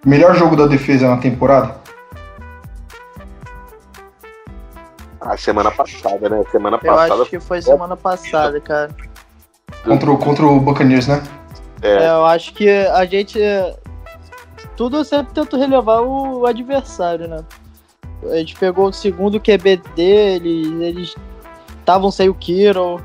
[0.06, 1.76] Melhor jogo da defesa na temporada?
[5.20, 6.44] A semana passada, né?
[6.52, 7.22] Semana Eu passada.
[7.22, 8.96] acho que foi semana passada, cara.
[9.84, 11.24] Contra o, contra o Buccaneers, né?
[11.82, 12.04] É.
[12.04, 12.10] é.
[12.10, 13.40] eu acho que a gente.
[14.78, 17.44] Tudo sempre tenta relevar o adversário, né?
[18.30, 21.16] A gente pegou o segundo QB deles, eles
[21.80, 23.02] estavam sem o Kiro.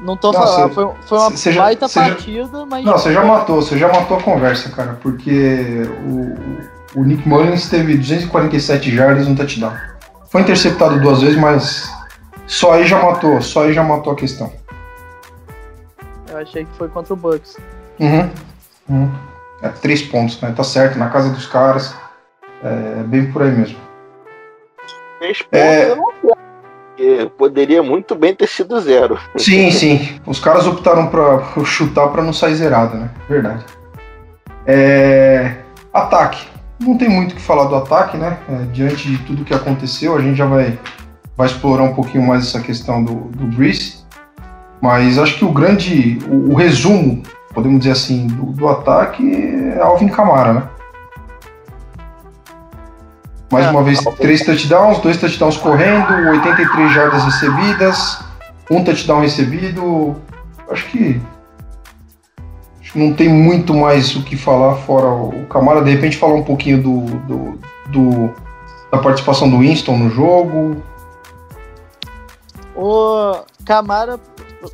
[0.00, 2.84] Não tô falando, foi, foi uma cê baita já, partida, já, mas.
[2.84, 7.68] Não, você já matou, você já matou a conversa, cara, porque o, o Nick Mullins
[7.68, 9.72] teve 247 jardas no touchdown.
[10.28, 11.90] Foi interceptado duas vezes, mas
[12.46, 14.52] Só aí já matou, só aí já matou a questão.
[16.28, 17.56] Eu achei que foi contra o Bucks.
[17.98, 18.30] Uhum.
[18.88, 19.10] uhum.
[19.62, 20.52] É, três pontos, né?
[20.54, 21.94] Tá certo, na casa dos caras.
[22.62, 23.78] É bem por aí mesmo.
[25.18, 25.90] Três pontos é...
[25.90, 26.35] eu não
[26.96, 29.18] porque poderia muito bem ter sido zero.
[29.36, 30.18] Sim, sim.
[30.26, 33.10] Os caras optaram para chutar para não sair zerado, né?
[33.28, 33.64] Verdade.
[34.66, 35.56] É...
[35.92, 36.46] Ataque.
[36.80, 38.38] Não tem muito o que falar do ataque, né?
[38.48, 40.78] É, diante de tudo que aconteceu, a gente já vai,
[41.36, 43.46] vai explorar um pouquinho mais essa questão do, do.
[44.80, 47.22] Mas acho que o grande, o, o resumo,
[47.54, 49.22] podemos dizer assim, do, do ataque
[49.74, 50.62] é Alvin Kamara, né?
[53.50, 53.70] Mais é.
[53.70, 58.24] uma vez, três touchdowns, dois touchdowns correndo, 83 jardas recebidas,
[58.70, 60.16] um touchdown recebido.
[60.68, 61.20] Acho que,
[62.80, 65.82] acho que não tem muito mais o que falar fora o Camara.
[65.82, 68.34] De repente, falar um pouquinho do, do, do
[68.90, 70.82] da participação do Winston no jogo.
[72.74, 74.18] O Camara,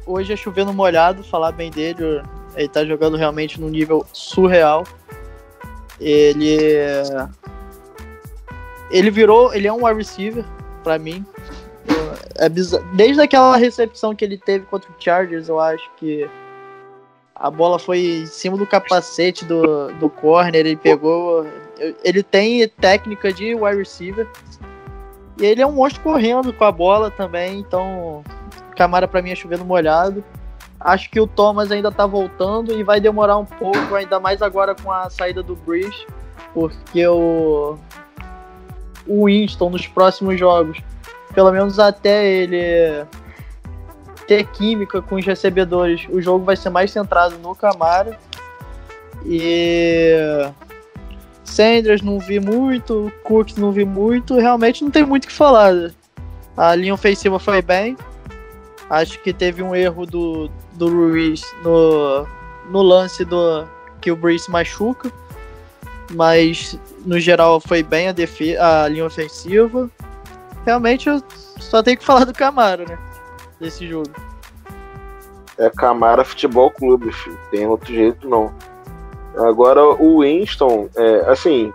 [0.06, 2.22] hoje é chovendo molhado, falar bem dele.
[2.56, 4.84] Ele tá jogando realmente num nível surreal.
[6.00, 6.58] Ele
[8.92, 10.44] ele virou, ele é um wide receiver
[10.84, 11.24] para mim.
[12.36, 16.28] É Desde aquela recepção que ele teve contra o Chargers, eu acho que
[17.34, 21.46] a bola foi em cima do capacete do, do corner, ele pegou.
[22.04, 24.28] Ele tem técnica de wide receiver.
[25.40, 28.22] E ele é um monstro correndo com a bola também, então
[28.76, 30.22] Camara para mim é chovendo molhado.
[30.78, 34.74] Acho que o Thomas ainda tá voltando e vai demorar um pouco, ainda mais agora
[34.74, 36.06] com a saída do Bridge,
[36.52, 37.78] porque o
[39.06, 40.78] o Winston nos próximos jogos.
[41.34, 43.06] Pelo menos até ele
[44.26, 46.06] ter química com os recebedores.
[46.10, 48.18] O jogo vai ser mais centrado no Camara.
[49.24, 50.12] E
[51.44, 55.90] Sanders não vi muito, Cook não vi muito, realmente não tem muito o que falar.
[56.56, 57.96] A linha ofensiva foi bem.
[58.90, 62.26] Acho que teve um erro do, do Ruiz no,
[62.70, 63.66] no lance do
[64.00, 65.10] que o Breeze machuca
[66.14, 68.14] mas no geral foi bem a,
[68.84, 69.90] a linha ofensiva.
[70.64, 71.22] Realmente eu
[71.58, 72.98] só tenho que falar do Camaro, né?
[73.60, 74.10] Desse jogo.
[75.58, 77.38] É Camara Futebol Clube, filho.
[77.50, 78.52] Tem outro jeito não.
[79.36, 81.72] Agora o Winston, é, assim,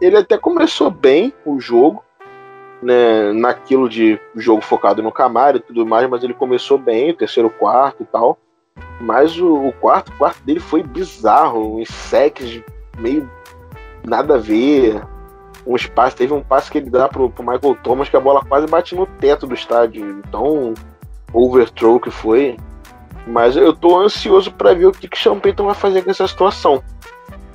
[0.00, 2.04] ele até começou bem o jogo,
[2.82, 3.32] né?
[3.32, 7.50] Naquilo de jogo focado no Camaro e tudo mais, mas ele começou bem, o terceiro
[7.50, 8.38] quarto e tal.
[9.00, 12.62] Mas o, o quarto, quarto dele foi bizarro, uns secs
[12.98, 13.28] meio
[14.04, 15.02] nada a ver.
[15.66, 18.44] Um espaço, teve um passe que ele dá pro, pro Michael Thomas que a bola
[18.44, 20.22] quase bate no teto do estádio.
[20.26, 20.74] Então,
[21.32, 22.56] overthrow que foi.
[23.26, 26.82] Mas eu tô ansioso para ver o que, que Payton vai fazer com essa situação.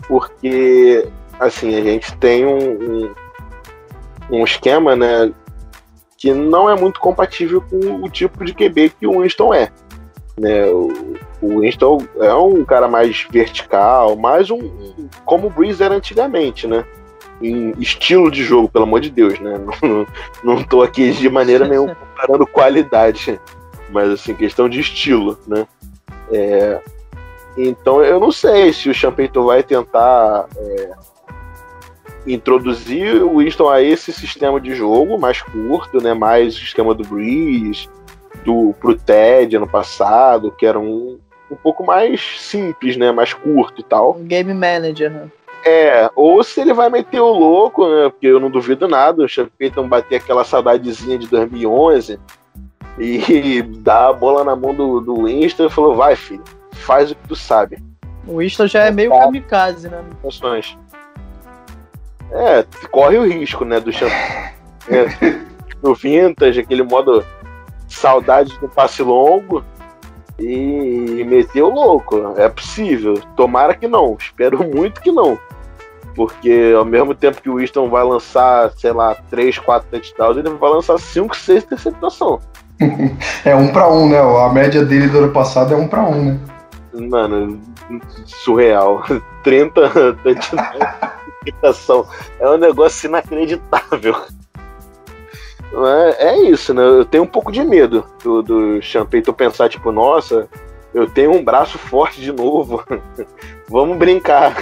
[0.08, 1.08] Porque,
[1.40, 3.16] assim, a gente tem um, um,
[4.32, 5.32] um esquema, né?
[6.18, 9.72] Que não é muito compatível com o tipo de QB que o Winston é.
[10.38, 10.66] Né?
[10.66, 14.60] O, o Winston é um cara mais vertical, mais um,
[15.24, 16.86] como o Breeze era antigamente, né?
[17.42, 19.60] Em estilo de jogo, pelo amor de Deus, né?
[19.82, 20.08] Não,
[20.44, 23.40] não tô aqui de maneira nenhuma comparando qualidade,
[23.90, 25.68] mas assim, questão de estilo, né?
[26.32, 26.80] É,
[27.58, 30.92] então eu não sei se o Champeito vai tentar é,
[32.26, 36.14] introduzir o Winston a esse sistema de jogo mais curto, né?
[36.14, 37.88] Mais o esquema do Breeze,
[38.44, 41.20] do pro Ted ano passado, que era um,
[41.50, 43.12] um pouco mais simples, né?
[43.12, 44.14] Mais curto e tal.
[44.14, 45.28] Game Manager, né?
[45.66, 48.10] É, ou se ele vai meter o louco, né?
[48.10, 52.20] Porque eu não duvido nada, o Payton bater aquela saudadezinha de 2011
[53.00, 57.16] e dar a bola na mão do, do Winston e falou: vai, filho, faz o
[57.16, 57.78] que tu sabe.
[58.28, 59.20] O Winston já é meio tá.
[59.20, 60.04] kamikaze, né?
[62.32, 63.80] É, corre o risco, né?
[63.80, 64.08] Do Sean.
[64.90, 65.46] é,
[65.82, 67.24] no Vintage, aquele modo
[67.88, 69.64] saudade do passe longo
[70.40, 72.34] e meteu louco.
[72.38, 73.20] É possível.
[73.36, 74.16] Tomara que não.
[74.20, 75.38] Espero muito que não.
[76.16, 80.50] Porque ao mesmo tempo que o Winston vai lançar, sei lá, 3, 4 touchdowns, ele
[80.50, 82.40] vai lançar 5, 6 interceptação.
[83.44, 84.20] é um para um, né?
[84.20, 86.40] A média dele do ano passado é um para um, né?
[86.94, 87.60] Mano,
[88.26, 89.04] surreal.
[89.44, 92.08] 30 touchdowns.
[92.40, 94.16] é um negócio inacreditável.
[95.84, 96.82] É, é isso, né?
[96.82, 98.80] Eu tenho um pouco de medo do, do
[99.36, 100.48] pensar, tipo, nossa,
[100.94, 102.84] eu tenho um braço forte de novo.
[103.70, 104.56] vamos brincar.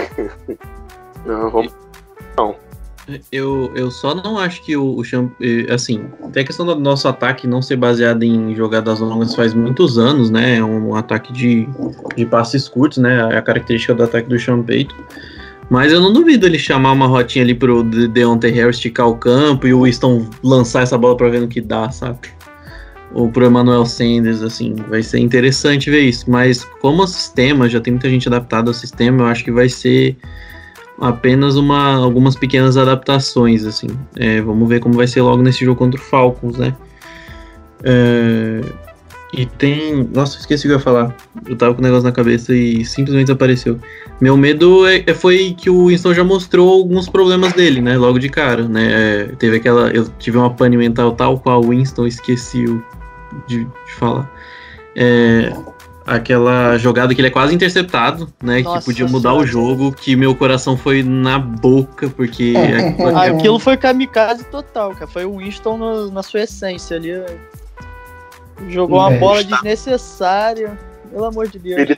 [1.24, 1.72] Não, vamos.
[2.36, 2.56] Não.
[3.30, 5.02] Eu, eu só não acho que o, o.
[5.72, 9.98] Assim, tem a questão do nosso ataque não ser baseado em jogadas longas faz muitos
[9.98, 10.56] anos, né?
[10.56, 11.68] É um, um ataque de,
[12.16, 13.28] de passes curtos, né?
[13.30, 14.94] É a característica do ataque do Champeito.
[15.70, 19.66] Mas eu não duvido ele chamar uma rotinha ali pro Deontay Harris esticar o campo
[19.66, 22.18] e o Winston lançar essa bola pra ver no que dá, sabe?
[23.14, 26.28] ou pro Emmanuel Sanders, assim, vai ser interessante ver isso.
[26.28, 29.68] Mas como o sistema, já tem muita gente adaptada ao sistema, eu acho que vai
[29.68, 30.16] ser
[31.00, 33.86] apenas uma, algumas pequenas adaptações, assim.
[34.16, 36.74] É, vamos ver como vai ser logo nesse jogo contra o Falcons, né?
[37.84, 38.60] É,
[39.36, 40.08] e tem.
[40.12, 41.16] Nossa, esqueci o que eu ia falar.
[41.46, 43.78] Eu tava com o negócio na cabeça e simplesmente desapareceu.
[44.20, 47.96] Meu medo é, é, foi que o Winston já mostrou alguns problemas dele, né?
[47.96, 48.88] Logo de cara, né?
[48.90, 49.88] É, teve aquela.
[49.90, 52.64] Eu tive uma pane mental tal qual o Winston esqueci
[53.46, 54.30] de, de falar.
[54.96, 55.52] É,
[56.06, 58.62] aquela jogada que ele é quase interceptado, né?
[58.62, 62.54] Nossa, que podia mudar o jogo, que meu coração foi na boca, porque.
[62.56, 65.06] aquilo, aquilo foi kamikaze total, cara.
[65.06, 67.10] Foi o Winston no, na sua essência ali.
[68.68, 69.56] Jogou uma é, bola está...
[69.56, 70.78] desnecessária.
[71.10, 71.80] Pelo amor de Deus.
[71.80, 71.96] Ele...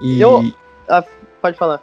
[0.00, 0.20] E...
[0.20, 0.52] Eu...
[0.88, 1.04] Ah,
[1.40, 1.80] pode falar.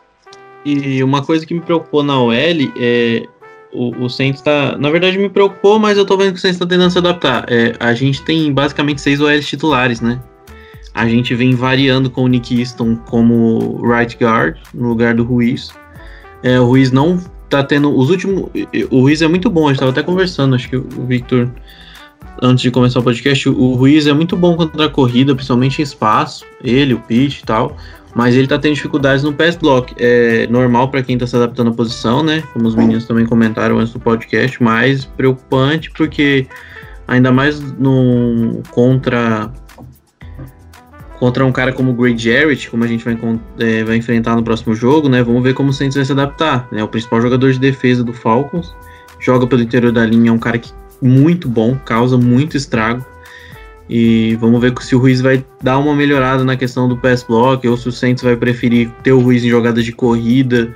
[0.65, 3.25] E uma coisa que me preocupou na OL é.
[3.71, 4.75] O, o Saints tá.
[4.77, 7.45] Na verdade, me preocupou, mas eu tô vendo que o Saints tá tentando se adaptar.
[7.47, 10.19] É, a gente tem basicamente seis OLs titulares, né?
[10.93, 15.71] A gente vem variando com o Nick Easton como right guard, no lugar do Ruiz.
[16.41, 17.95] É, o Ruiz não tá tendo.
[17.95, 18.49] Os últimos.
[18.89, 21.49] O Ruiz é muito bom, a gente tava até conversando, acho que o Victor
[22.41, 25.83] antes de começar o podcast, o Ruiz é muito bom contra a corrida, principalmente em
[25.83, 27.75] espaço, ele, o Pete e tal,
[28.15, 29.93] mas ele tá tendo dificuldades no pass block.
[29.97, 32.43] É normal para quem tá se adaptando à posição, né?
[32.53, 36.47] Como os meninos também comentaram antes do podcast, mas preocupante porque
[37.07, 39.51] ainda mais no contra
[41.19, 43.19] contra um cara como o Greg Jarrett, como a gente vai,
[43.59, 45.21] é, vai enfrentar no próximo jogo, né?
[45.21, 46.67] Vamos ver como o Saints vai se adaptar.
[46.71, 46.81] Né?
[46.81, 48.73] O principal jogador de defesa do Falcons
[49.19, 50.71] joga pelo interior da linha, é um cara que
[51.01, 53.05] muito bom, causa muito estrago.
[53.89, 57.67] E vamos ver se o Ruiz vai dar uma melhorada na questão do pass block
[57.67, 60.75] ou se o Saints vai preferir ter o Ruiz em jogadas de corrida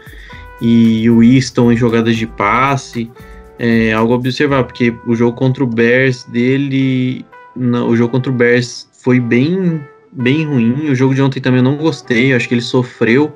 [0.60, 3.12] e o Easton em jogadas de passe.
[3.60, 7.24] É algo a observar, porque o jogo contra o Bears dele.
[7.56, 9.80] Não, o jogo contra o Bears foi bem,
[10.12, 10.90] bem ruim.
[10.90, 12.34] O jogo de ontem também eu não gostei.
[12.34, 13.32] Acho que ele sofreu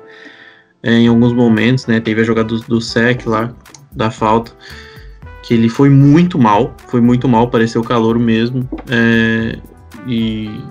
[0.82, 2.00] é, em alguns momentos, né?
[2.00, 3.54] Teve a jogada do, do sec lá,
[3.92, 4.50] da falta
[5.48, 8.68] que ele foi muito mal, foi muito mal, pareceu calor mesmo.
[8.86, 9.58] É,
[10.06, 10.62] e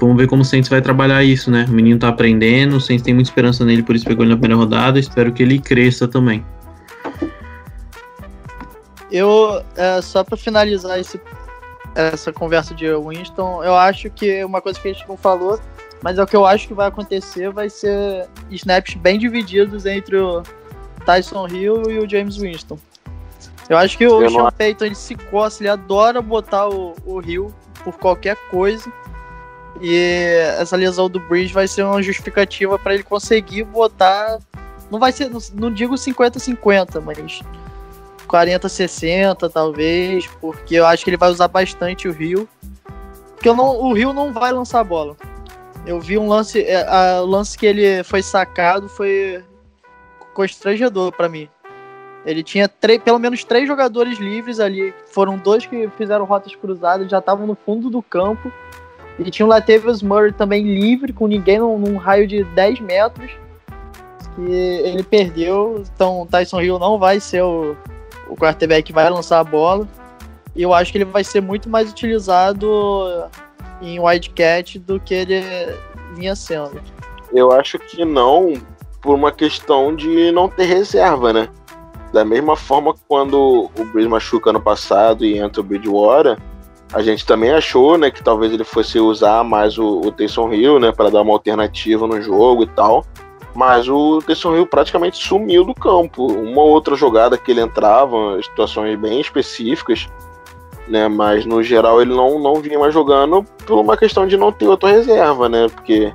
[0.00, 1.64] vamos ver como o Saints vai trabalhar isso, né?
[1.68, 4.36] O menino tá aprendendo, o Saints tem muita esperança nele, por isso pegou ele na
[4.36, 4.98] primeira rodada.
[4.98, 6.44] Espero que ele cresça também.
[9.12, 11.20] Eu, é, só para finalizar esse,
[11.94, 15.60] essa conversa de Winston, eu acho que uma coisa que a gente não falou,
[16.02, 20.16] mas é o que eu acho que vai acontecer, vai ser snaps bem divididos entre
[20.16, 20.42] o
[21.06, 22.76] Tyson Hill e o James Winston.
[23.70, 24.50] Eu acho que o Sean não...
[24.50, 27.54] Payton ele se coça, ele adora botar o, o Rio
[27.84, 28.92] por qualquer coisa.
[29.80, 29.94] E
[30.58, 34.40] essa lesão do Bridge vai ser uma justificativa para ele conseguir botar.
[34.90, 37.42] Não vai ser, não, não digo 50-50, mas
[38.26, 42.48] 40-60 talvez, porque eu acho que ele vai usar bastante o Rio.
[43.36, 45.16] Porque eu não, o Rio não vai lançar a bola.
[45.86, 49.44] Eu vi um lance, é, o lance que ele foi sacado foi
[50.34, 51.48] constrangedor para mim.
[52.24, 52.68] Ele tinha
[53.02, 54.92] pelo menos três jogadores livres ali.
[55.06, 58.52] Foram dois que fizeram rotas cruzadas, já estavam no fundo do campo.
[59.18, 63.30] E tinha o Latavius Murray também livre, com ninguém num, num, raio de 10 metros.
[64.34, 65.82] Que ele perdeu.
[65.94, 67.76] Então o Tyson Hill não vai ser o,
[68.28, 69.88] o quarterback que vai lançar a bola.
[70.54, 73.28] E eu acho que ele vai ser muito mais utilizado
[73.80, 75.42] em Wildcat do que ele
[76.14, 76.80] vinha sendo.
[77.32, 78.54] Eu acho que não,
[79.00, 81.48] por uma questão de não ter reserva, né?
[82.12, 86.36] Da mesma forma quando o Breeze machuca ano passado e entra o Bridgewater,
[86.92, 90.80] a gente também achou, né, que talvez ele fosse usar mais o, o Taysom Hill,
[90.80, 93.04] né, para dar uma alternativa no jogo e tal.
[93.54, 96.26] Mas o Taysom Hill praticamente sumiu do campo.
[96.26, 100.08] Uma outra jogada que ele entrava, situações bem específicas,
[100.88, 104.50] né, mas no geral ele não, não vinha mais jogando por uma questão de não
[104.50, 106.12] ter outra reserva, né, porque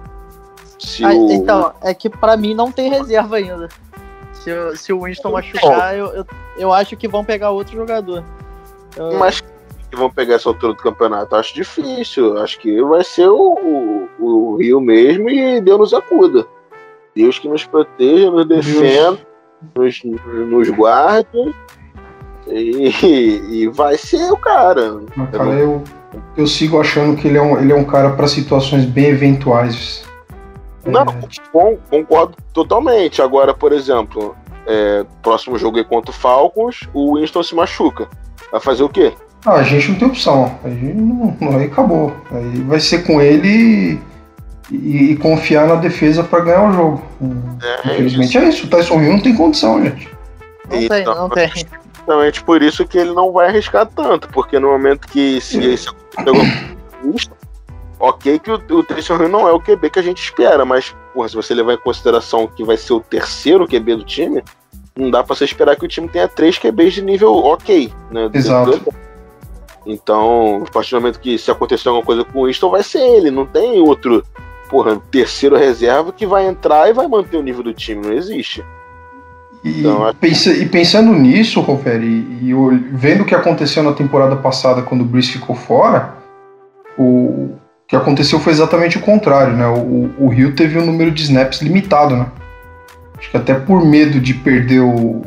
[0.78, 1.32] se ah, o...
[1.32, 3.70] Então, é que para mim não tem reserva ainda.
[4.46, 6.26] Se, se o Winston machucar, eu, eu,
[6.56, 8.24] eu, acho que vão pegar outro jogador.
[8.96, 9.18] Eu...
[9.18, 11.36] Mas que vão pegar essa altura do campeonato?
[11.36, 12.38] Acho difícil.
[12.38, 16.46] Acho que vai ser o, o, o Rio mesmo e Deus nos acuda.
[17.16, 19.18] Deus que nos proteja, nos defenda,
[19.76, 21.56] nos, nos guarde.
[22.48, 25.02] E, e, vai ser o cara.
[25.16, 25.84] Mas, cara, eu,
[26.38, 30.05] eu sigo achando que ele é um, ele é um cara para situações bem eventuais.
[30.86, 31.78] Não, é.
[31.90, 33.22] concordo totalmente.
[33.22, 34.36] Agora, por exemplo,
[34.68, 38.08] é, próximo jogo é contra o Falcons, o Winston se machuca.
[38.52, 39.14] Vai fazer o quê?
[39.46, 40.58] Ah, a gente não tem opção.
[40.64, 42.16] Aí, não, aí acabou.
[42.32, 44.00] Aí vai ser com ele e,
[44.72, 47.04] e, e confiar na defesa para ganhar o jogo.
[47.62, 48.66] É, Infelizmente é isso.
[48.66, 50.10] O Tyson Hill não tem condição, gente.
[50.70, 51.52] Não então, tem, não tem.
[51.96, 55.90] Justamente por isso que ele não vai arriscar tanto, porque no momento que se esse
[57.04, 57.35] Houston,
[58.00, 60.96] ok que o, o Taysom Hill não é o QB que a gente espera, mas
[61.14, 64.44] porra, se você levar em consideração que vai ser o terceiro QB do time,
[64.98, 68.30] não dá pra você esperar que o time tenha três QBs de nível ok, né?
[68.34, 68.82] Exato.
[69.86, 73.00] Então, a partir do momento que se acontecer alguma coisa com o Winston, vai ser
[73.00, 74.24] ele, não tem outro,
[74.70, 78.66] porra, terceiro reserva que vai entrar e vai manter o nível do time, não existe.
[79.64, 82.54] E, Então, pensa- e pensando nisso, Roferi, e, e
[82.94, 86.16] vendo o que aconteceu na temporada passada quando o Breeze ficou fora,
[86.98, 87.52] o
[87.88, 89.68] que aconteceu foi exatamente o contrário, né?
[89.68, 92.28] O, o Rio teve um número de snaps limitado, né?
[93.18, 95.22] Acho que até por medo de perder o,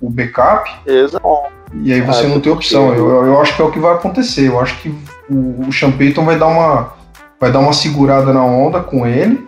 [0.00, 1.26] o backup, Exato.
[1.74, 2.94] e aí você Ah, não tem opção.
[2.94, 4.48] Eu, eu acho que é o que vai acontecer.
[4.48, 4.88] Eu acho que
[5.30, 6.92] o, o Sean Payton vai dar uma
[7.40, 9.46] vai dar uma segurada na onda com ele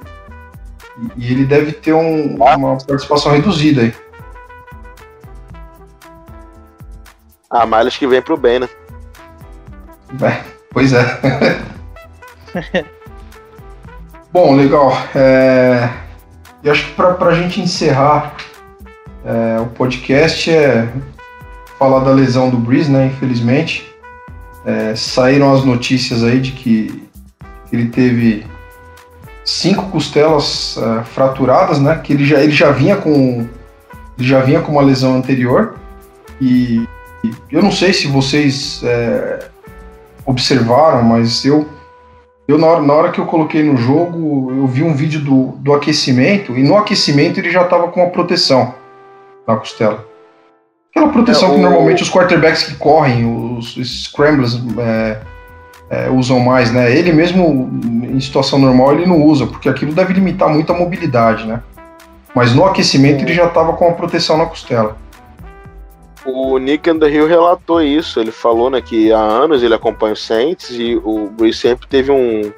[1.17, 3.95] e, ele deve ter um- uma participação reduzida aí.
[7.51, 8.69] A malhas que vem pro bem, né?
[10.23, 10.41] É,
[10.73, 11.03] pois é.
[14.33, 14.93] Bom, legal.
[15.15, 15.89] É,
[16.63, 18.35] e acho que para a gente encerrar
[19.25, 20.89] é, o podcast é
[21.79, 23.07] falar da lesão do Breeze, né?
[23.07, 23.87] Infelizmente.
[24.65, 27.09] É, saíram as notícias aí de que
[27.73, 28.47] ele teve
[29.45, 31.97] cinco costelas é, fraturadas, né?
[31.97, 33.49] Que ele já, ele já vinha com
[34.19, 35.77] ele já vinha com uma lesão anterior
[36.41, 36.87] e,
[37.25, 39.49] e eu não sei se vocês é,
[40.27, 41.67] observaram, mas eu,
[42.51, 45.53] eu na, hora, na hora que eu coloquei no jogo, eu vi um vídeo do,
[45.59, 48.75] do aquecimento, e no aquecimento ele já estava com uma proteção
[49.47, 50.05] na costela.
[50.91, 53.25] Aquela proteção É, que o- normalmente os quarterbacks que correm,
[53.57, 55.19] os, os scramblers, é,
[55.91, 56.91] é, usam mais, né?
[56.97, 57.69] Ele mesmo,
[58.05, 61.61] em situação normal, ele não usa, porque aquilo deve limitar muito a mobilidade, né?
[62.35, 64.97] Mas no aquecimento ele já estava com uma proteção na costela.
[66.25, 68.21] O Nick Underhill relatou isso.
[68.21, 72.11] Ele falou né, que há anos ele acompanha o Saints e o Breeze sempre teve
[72.11, 72.53] um,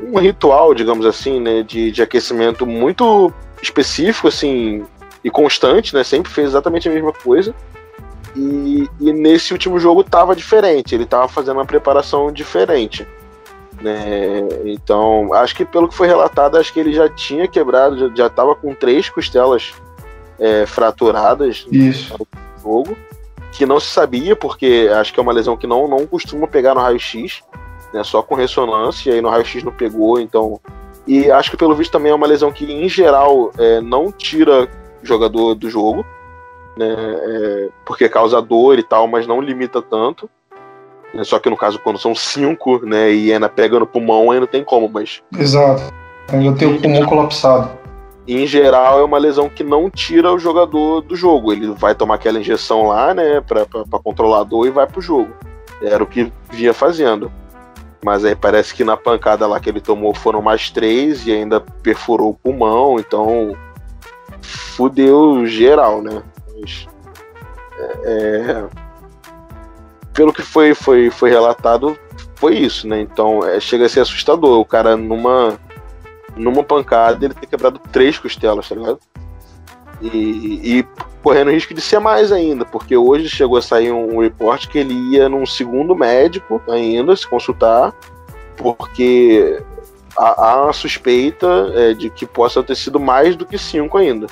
[0.00, 4.84] um ritual, digamos assim, né, de, de aquecimento muito específico assim
[5.24, 6.02] e constante, né?
[6.02, 7.54] Sempre fez exatamente a mesma coisa.
[8.34, 10.94] E, e nesse último jogo tava diferente.
[10.94, 13.06] Ele tava fazendo uma preparação diferente.
[13.80, 14.48] Né?
[14.64, 18.30] Então, acho que pelo que foi relatado, acho que ele já tinha quebrado, já, já
[18.30, 19.72] tava com três costelas
[20.38, 22.16] é, fraturadas Isso.
[22.62, 22.96] Jogo,
[23.52, 26.74] que não se sabia, porque acho que é uma lesão que não, não costuma pegar
[26.74, 27.42] no raio-x,
[27.92, 30.60] né, só com ressonância, e aí no raio-x não pegou, então.
[31.06, 34.68] E acho que pelo visto também é uma lesão que, em geral, é, não tira
[35.02, 36.04] jogador do jogo,
[36.76, 40.30] né, é, porque causa dor e tal, mas não limita tanto.
[41.12, 44.46] né, Só que no caso, quando são cinco, né, e ainda pega no pulmão, não
[44.46, 45.82] tem como, mas Exato.
[46.32, 47.81] Ainda tem o pulmão colapsado.
[48.26, 51.52] Em geral é uma lesão que não tira o jogador do jogo.
[51.52, 53.66] Ele vai tomar aquela injeção lá, né, pra
[54.02, 55.32] controlar a dor e vai pro jogo.
[55.82, 57.30] Era o que vinha fazendo.
[58.04, 61.60] Mas aí parece que na pancada lá que ele tomou foram mais três e ainda
[61.60, 63.56] perfurou o pulmão, então
[64.40, 66.22] fudeu geral, né?
[66.60, 66.88] Mas,
[68.04, 68.64] é,
[70.12, 71.96] pelo que foi, foi, foi relatado,
[72.34, 73.00] foi isso, né?
[73.00, 74.58] Então é, chega a ser assustador.
[74.58, 75.58] O cara numa
[76.36, 78.98] numa pancada ele ter quebrado três costelas, tá ligado?
[80.00, 80.86] E, e
[81.22, 84.94] correndo risco de ser mais ainda, porque hoje chegou a sair um report que ele
[85.12, 87.92] ia num segundo médico ainda se consultar,
[88.56, 89.62] porque
[90.16, 94.26] há, há uma suspeita é, de que possa ter sido mais do que cinco ainda.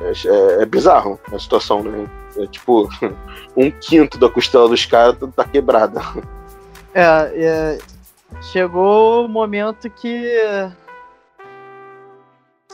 [0.00, 2.06] É, é- é bizarro a situação, né?
[2.36, 2.88] É tipo,
[3.56, 6.00] um quinto da costela dos caras tá- tá quebrada.
[6.94, 7.02] É,
[7.34, 7.78] é,
[8.40, 10.38] chegou o momento que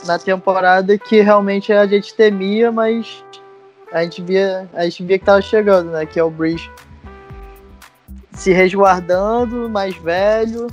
[0.05, 3.25] na temporada que realmente a gente temia, mas
[3.93, 6.07] a gente via, a gente via que tava chegando, né?
[6.07, 6.71] Que é o Breeze
[8.33, 10.69] se resguardando, mais velho.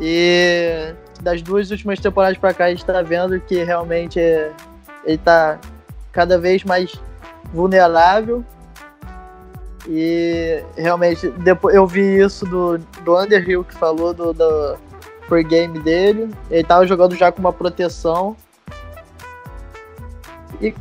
[0.00, 4.18] E das duas últimas temporadas pra cá a gente tá vendo que realmente
[5.04, 5.58] ele tá
[6.10, 6.92] cada vez mais
[7.52, 8.44] vulnerável.
[9.88, 14.78] E realmente, depois eu vi isso do, do Underhill que falou do, do
[15.28, 16.32] pregame dele.
[16.50, 18.36] Ele tava jogando já com uma proteção.
[20.60, 20.74] E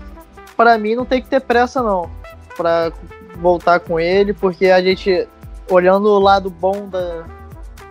[0.55, 2.09] pra mim não tem que ter pressa não.
[2.55, 2.91] Pra
[3.37, 5.27] voltar com ele, porque a gente,
[5.69, 7.25] olhando o lado bom da,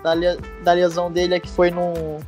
[0.03, 2.21] da, da lesão dele, é que foi num.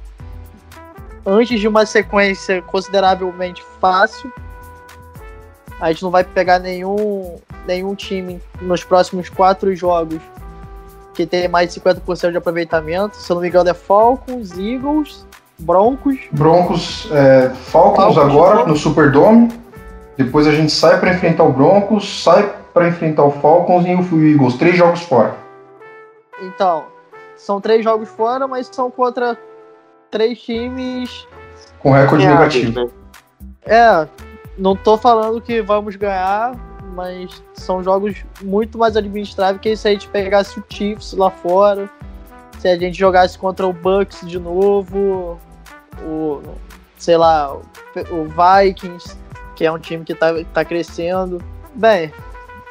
[1.24, 4.32] Antes de uma sequência consideravelmente fácil.
[5.82, 10.20] A gente não vai pegar nenhum, nenhum time nos próximos quatro jogos
[11.12, 13.16] que tem mais de 50% de aproveitamento.
[13.16, 15.26] Se eu não me engano, é Falcons, Eagles,
[15.58, 16.20] Broncos.
[16.30, 19.50] Broncos, é, Falcons Falcons, agora no Superdome.
[20.16, 24.24] Depois a gente sai para enfrentar o Broncos, sai para enfrentar o Falcons e o
[24.24, 24.54] Eagles.
[24.54, 25.34] Três jogos fora.
[26.40, 26.84] Então,
[27.34, 29.36] são três jogos fora, mas são contra
[30.12, 31.26] três times.
[31.80, 32.84] Com recorde negativo.
[32.84, 32.88] né?
[33.66, 34.08] É,
[34.58, 36.54] não tô falando que vamos ganhar,
[36.94, 41.88] mas são jogos muito mais administráveis que se a gente pegasse o Chiefs lá fora,
[42.58, 45.38] se a gente jogasse contra o Bucks de novo,
[46.04, 46.42] o
[46.98, 47.62] sei lá, o
[48.64, 49.16] Vikings,
[49.56, 51.42] que é um time que tá, tá crescendo.
[51.74, 52.12] Bem,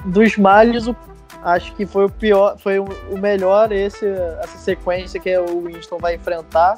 [0.05, 0.95] dos males, o-
[1.43, 6.15] acho que foi o pior, foi o, melhor esse, essa sequência que o Winston vai
[6.15, 6.77] enfrentar.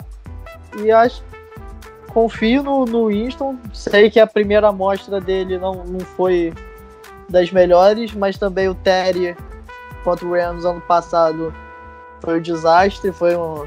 [0.80, 1.24] E acho
[2.14, 3.58] confio no, no Winston.
[3.74, 6.54] Sei que a primeira amostra dele não, não foi
[7.30, 9.36] das melhores, mas também o Terry
[10.04, 11.54] contra o Rams ano passado
[12.22, 13.66] foi um desastre, foi um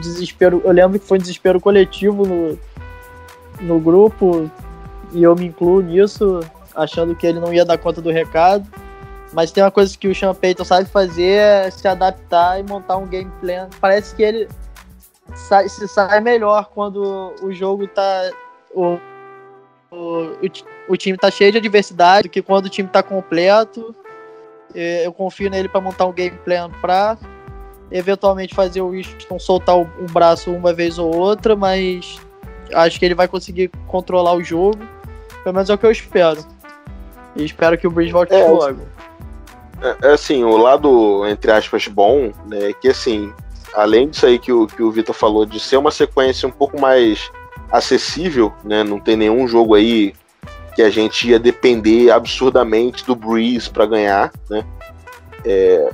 [0.00, 0.60] desespero.
[0.64, 2.58] Eu lembro que foi um desespero coletivo no,
[3.60, 4.50] no grupo
[5.12, 6.40] e eu me incluo nisso,
[6.74, 8.66] achando que ele não ia dar conta do recado.
[9.32, 12.96] Mas tem uma coisa que o Sean Payton sabe fazer é se adaptar e montar
[12.96, 13.68] um game plan.
[13.80, 14.48] Parece que ele
[15.34, 18.30] sai, se sai melhor quando o jogo tá.
[18.74, 18.98] O,
[19.90, 23.02] o, o, ti- o time tá cheio de adversidade do que quando o time tá
[23.02, 23.94] completo.
[24.74, 27.16] Eu confio nele para montar um game plan pra
[27.92, 32.20] eventualmente fazer o Winston soltar o, um braço uma vez ou outra, mas
[32.72, 34.78] acho que ele vai conseguir controlar o jogo.
[35.44, 36.44] Pelo menos é o que eu espero.
[37.36, 38.80] E espero que o Bridge volte É, logo.
[39.80, 43.32] É, é assim, o lado, entre aspas, bom, né, é que assim,
[43.74, 46.80] além disso aí que o, que o Vitor falou, de ser uma sequência um pouco
[46.80, 47.30] mais
[47.70, 50.14] acessível, né, não tem nenhum jogo aí
[50.74, 54.64] que a gente ia depender absurdamente do Breeze para ganhar, né,
[55.44, 55.90] é,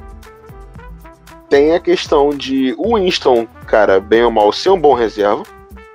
[1.49, 5.43] tem a questão de o Winston, cara, bem ou mal, ser um bom reserva,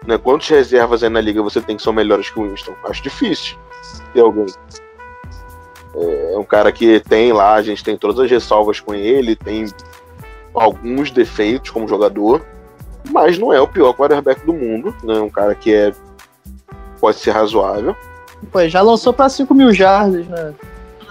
[0.05, 2.73] né, quantas reservas aí na liga você tem que são melhores que o Winston?
[2.83, 3.57] Acho difícil
[4.13, 4.45] ter alguém.
[5.95, 9.65] É um cara que tem lá, a gente tem todas as ressalvas com ele, tem
[10.55, 12.45] alguns defeitos como jogador,
[13.11, 15.15] mas não é o pior quarterback do mundo, né?
[15.19, 15.91] Um cara que é
[16.99, 17.95] pode ser razoável.
[18.51, 20.53] Pô, já lançou pra 5 mil jardas, né?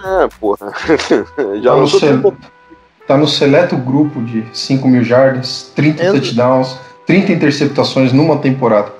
[0.03, 0.71] É, porra.
[1.61, 2.37] Já Tá no, lançou tudo.
[3.07, 6.77] tá no seleto grupo de 5 mil jardas, 30 Eu- touchdowns,
[7.07, 8.91] 30 interceptações numa temporada.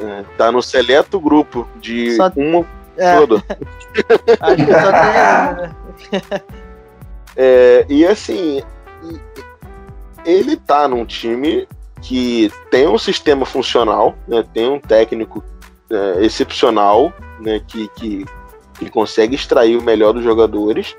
[0.00, 2.64] É, tá no seleto grupo de Só- uma
[2.96, 3.36] É, toda.
[4.40, 6.40] acho que só tem né?
[7.42, 8.62] É, e assim,
[10.26, 11.66] ele tá num time
[12.02, 15.42] que tem um sistema funcional, né, tem um técnico
[15.90, 17.10] é, excepcional,
[17.40, 18.26] né, que, que,
[18.78, 20.94] que consegue extrair o melhor dos jogadores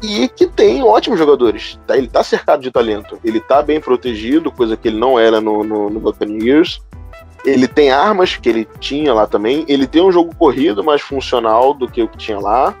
[0.00, 1.80] e que tem ótimos jogadores.
[1.84, 1.98] Tá?
[1.98, 5.64] Ele tá cercado de talento, ele tá bem protegido, coisa que ele não era no,
[5.64, 6.80] no, no Buccaneers.
[7.44, 9.64] Ele tem armas que ele tinha lá também.
[9.66, 12.72] Ele tem um jogo corrido mais funcional do que o que tinha lá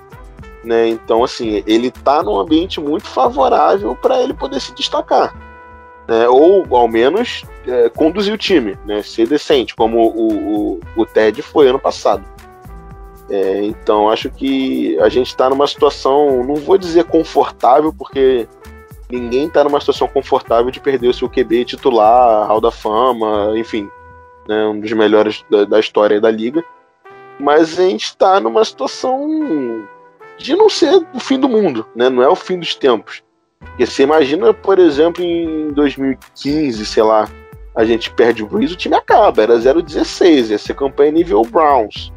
[0.66, 0.88] né?
[0.88, 5.32] Então, assim, ele tá num ambiente muito favorável para ele poder se destacar,
[6.08, 6.28] né?
[6.28, 9.00] Ou, ao menos, é, conduzir o time, né?
[9.02, 12.24] Ser decente, como o, o, o Ted foi ano passado.
[13.30, 18.48] É, então, acho que a gente tá numa situação, não vou dizer confortável, porque
[19.08, 23.88] ninguém tá numa situação confortável de perder o seu QB titular, Hall da Fama, enfim,
[24.48, 24.66] né?
[24.66, 26.64] Um dos melhores da, da história da liga.
[27.38, 29.86] Mas a gente tá numa situação
[30.38, 32.08] de não ser o fim do mundo, né?
[32.08, 33.22] Não é o fim dos tempos.
[33.58, 37.28] Porque você imagina, por exemplo, em 2015, sei lá,
[37.74, 42.12] a gente perde o Breeze, o time acaba, era 0-16, ia ser campanha nível Browns.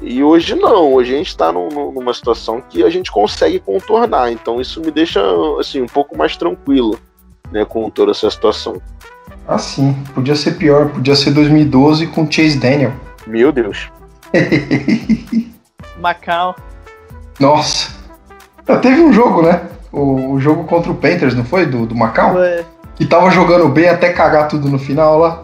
[0.00, 3.58] E hoje não, hoje a gente tá num- num- numa situação que a gente consegue
[3.58, 5.20] contornar, então isso me deixa,
[5.58, 6.98] assim, um pouco mais tranquilo,
[7.52, 8.80] né, com toda essa situação.
[9.46, 9.94] Ah, sim.
[10.14, 10.88] Podia ser pior.
[10.90, 12.92] Podia ser 2012 com Chase Daniel.
[13.26, 13.90] Meu Deus.
[16.00, 16.56] Macau.
[17.40, 17.90] Nossa.
[18.68, 19.62] Já teve um jogo, né?
[19.90, 21.66] O, o jogo contra o Panthers, não foi?
[21.66, 22.34] Do, do Macau?
[22.94, 25.42] Que tava jogando bem até cagar tudo no final lá.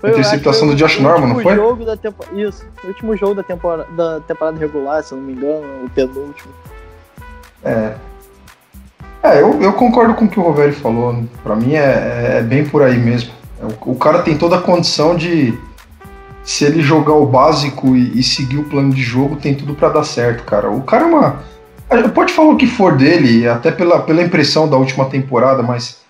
[0.00, 1.56] foi, Interceptação do Josh Norman, não último foi?
[1.56, 2.24] Jogo da tempo...
[2.32, 5.90] Isso, o último jogo da temporada, da temporada regular, se eu não me engano, o
[5.90, 6.52] penúltimo.
[7.64, 7.94] É.
[9.22, 11.24] É, eu, eu concordo com o que o Rovério falou.
[11.42, 13.32] Pra mim é, é bem por aí mesmo.
[13.60, 15.58] É, O, o cara tem toda a condição de.
[16.48, 19.90] Se ele jogar o básico e, e seguir o plano de jogo, tem tudo pra
[19.90, 20.70] dar certo, cara.
[20.70, 21.42] O cara é uma.
[22.14, 26.00] Pode falar o que for dele, até pela, pela impressão da última temporada, mas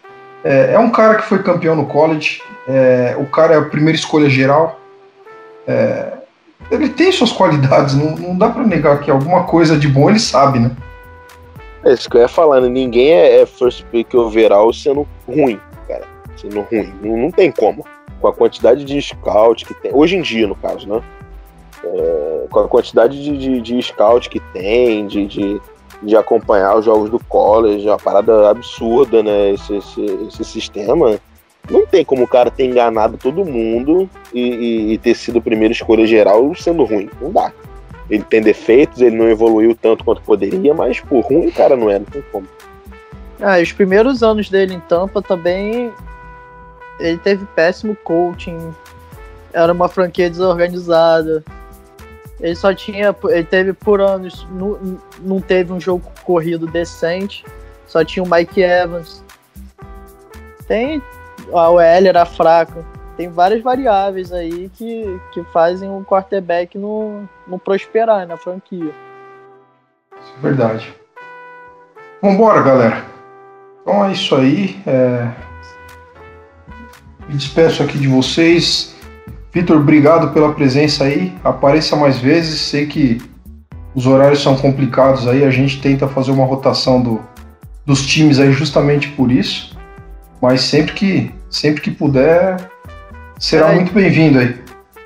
[0.44, 2.40] é, é um cara que foi campeão no college.
[2.68, 4.78] é, o cara é a primeira escolha geral.
[5.66, 6.12] É,
[6.70, 10.20] ele tem suas qualidades, não, não dá pra negar que alguma coisa de bom ele
[10.20, 10.70] sabe, né?
[11.84, 12.68] É isso que eu ia falar, né?
[12.68, 15.58] Ninguém é, é first pick overall sendo ruim,
[15.88, 16.04] cara.
[16.36, 16.94] Sendo ruim.
[17.02, 17.84] Não, não tem como.
[18.20, 19.94] Com a quantidade de scout que tem.
[19.94, 21.02] Hoje em dia, no caso, né?
[21.84, 25.60] É, com a quantidade de, de, de scout que tem, de, de,
[26.02, 29.50] de acompanhar os jogos do college, é uma parada absurda, né?
[29.50, 31.18] Esse, esse, esse sistema.
[31.70, 35.42] Não tem como o cara ter enganado todo mundo e, e, e ter sido a
[35.42, 37.10] primeira escolha geral sendo ruim.
[37.20, 37.52] Não dá.
[38.10, 41.90] Ele tem defeitos, ele não evoluiu tanto quanto poderia, mas por ruim o cara não
[41.90, 42.48] é, não tem como.
[43.40, 45.92] Ah, os primeiros anos dele em Tampa também.
[46.98, 48.74] Ele teve péssimo coaching.
[49.52, 51.44] Era uma franquia desorganizada.
[52.40, 53.14] Ele só tinha.
[53.24, 54.46] Ele teve por anos.
[54.50, 57.44] Não, não teve um jogo corrido decente.
[57.86, 59.24] Só tinha o Mike Evans.
[60.66, 61.02] Tem.
[61.52, 62.84] A OL era fraca.
[63.16, 68.92] Tem várias variáveis aí que, que fazem o quarterback não, não prosperar na franquia.
[70.12, 70.94] É verdade.
[72.22, 73.04] Vambora, galera.
[73.82, 74.80] Então é isso aí.
[74.86, 75.47] É...
[77.28, 78.94] Me despeço aqui de vocês.
[79.52, 81.32] Vitor, obrigado pela presença aí.
[81.44, 82.60] Apareça mais vezes.
[82.60, 83.20] Sei que
[83.94, 85.44] os horários são complicados aí.
[85.44, 87.20] A gente tenta fazer uma rotação do,
[87.84, 89.76] dos times aí justamente por isso.
[90.40, 92.56] Mas sempre que, sempre que puder,
[93.38, 93.74] será É.
[93.74, 94.56] muito bem-vindo aí.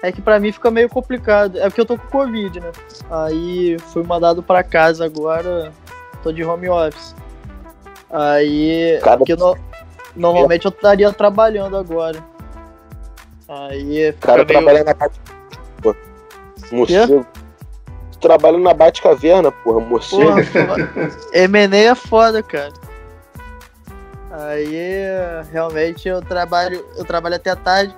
[0.02, 1.58] É que pra mim fica meio complicado.
[1.58, 2.70] É porque eu tô com Covid, né?
[3.10, 5.72] Aí fui mandado pra casa agora.
[6.22, 7.14] Tô de home office.
[8.10, 8.98] Aí.
[9.02, 9.56] Cada- Porque no-
[10.14, 12.22] normalmente eu estaria trabalhando agora.
[13.48, 14.46] Aí cara meio.
[14.46, 14.94] trabalha na.
[15.82, 15.94] Pô,
[16.70, 17.26] Morcego.
[18.12, 20.32] Tu trabalha na Bate-Caverna, porra, morcego.
[21.32, 22.72] M&A é foda, cara.
[24.30, 24.74] Aí
[25.50, 27.94] realmente eu trabalho, eu trabalho até tarde.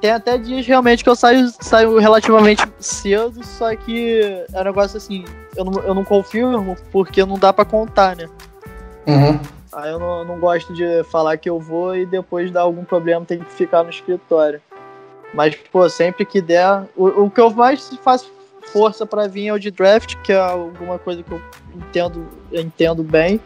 [0.00, 4.96] Tem até dias realmente que eu saio, saio relativamente cedo, só que é um negócio
[4.98, 5.24] assim,
[5.56, 8.28] eu não, eu não confirmo porque não dá pra contar, né?
[9.06, 9.40] Uhum.
[9.74, 13.24] Aí eu não, não gosto de falar que eu vou e depois dar algum problema
[13.26, 14.60] tem que ficar no escritório.
[15.32, 16.84] Mas, pô, sempre que der.
[16.96, 18.30] O, o que eu mais faço
[18.72, 21.42] força pra vir é o de draft, que é alguma coisa que eu
[21.74, 23.40] entendo, entendo bem.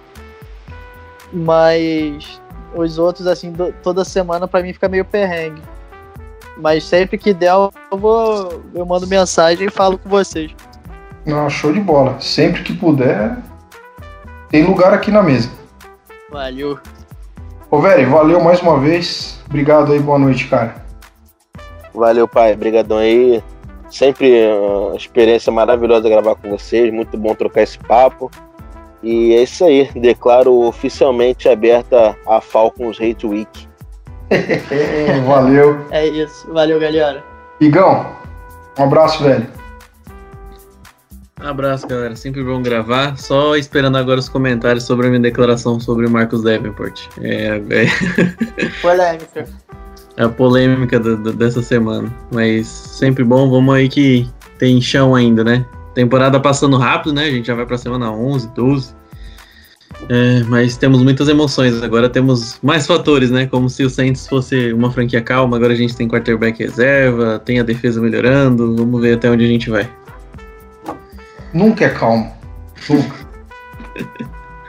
[1.32, 2.40] Mas
[2.74, 5.62] os outros, assim, do- toda semana pra mim fica meio perrengue.
[6.56, 8.62] Mas sempre que der, eu vou.
[8.74, 10.54] Eu mando mensagem e falo com vocês.
[11.24, 12.18] Não, show de bola.
[12.20, 13.36] Sempre que puder,
[14.50, 15.50] tem lugar aqui na mesa.
[16.30, 16.78] Valeu.
[17.70, 19.42] Ô, velho, valeu mais uma vez.
[19.46, 20.76] Obrigado aí, boa noite, cara.
[21.94, 22.52] Valeu, pai.
[22.52, 23.42] Obrigadão aí.
[23.90, 26.92] Sempre uma experiência maravilhosa gravar com vocês.
[26.92, 28.30] Muito bom trocar esse papo.
[29.02, 29.90] E é isso aí.
[29.94, 33.68] Declaro oficialmente aberta a Falcons Hate Week.
[35.26, 35.86] Valeu.
[35.90, 36.52] É isso.
[36.52, 37.24] Valeu, galera.
[37.60, 38.06] Igão,
[38.78, 39.46] um abraço, velho.
[41.40, 42.16] Abraço, galera.
[42.16, 43.16] Sempre bom gravar.
[43.16, 47.02] Só esperando agora os comentários sobre a minha declaração sobre o Marcos Davenport.
[47.20, 47.86] É, é-
[48.82, 49.44] Polêmica.
[50.16, 52.12] é a polêmica do- do- dessa semana.
[52.32, 53.48] Mas sempre bom.
[53.50, 54.28] Vamos aí que
[54.58, 55.64] tem chão ainda, né?
[55.94, 57.24] Temporada passando rápido, né?
[57.24, 58.94] A gente já vai pra semana 11, 12.
[60.08, 61.80] É, mas temos muitas emoções.
[61.82, 63.46] Agora temos mais fatores, né?
[63.46, 65.56] Como se o Saints fosse uma franquia calma.
[65.56, 68.74] Agora a gente tem quarterback reserva, tem a defesa melhorando.
[68.76, 69.88] Vamos ver até onde a gente vai.
[71.52, 72.32] Nunca é calmo.
[72.88, 73.16] Nunca.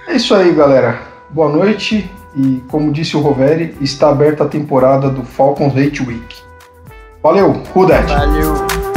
[0.07, 0.99] é isso aí, galera.
[1.29, 2.09] Boa noite.
[2.35, 6.35] E como disse o Roveri, está aberta a temporada do Falcons Hate Week.
[7.21, 8.07] Valeu, Rudet.
[8.07, 8.88] Valeu.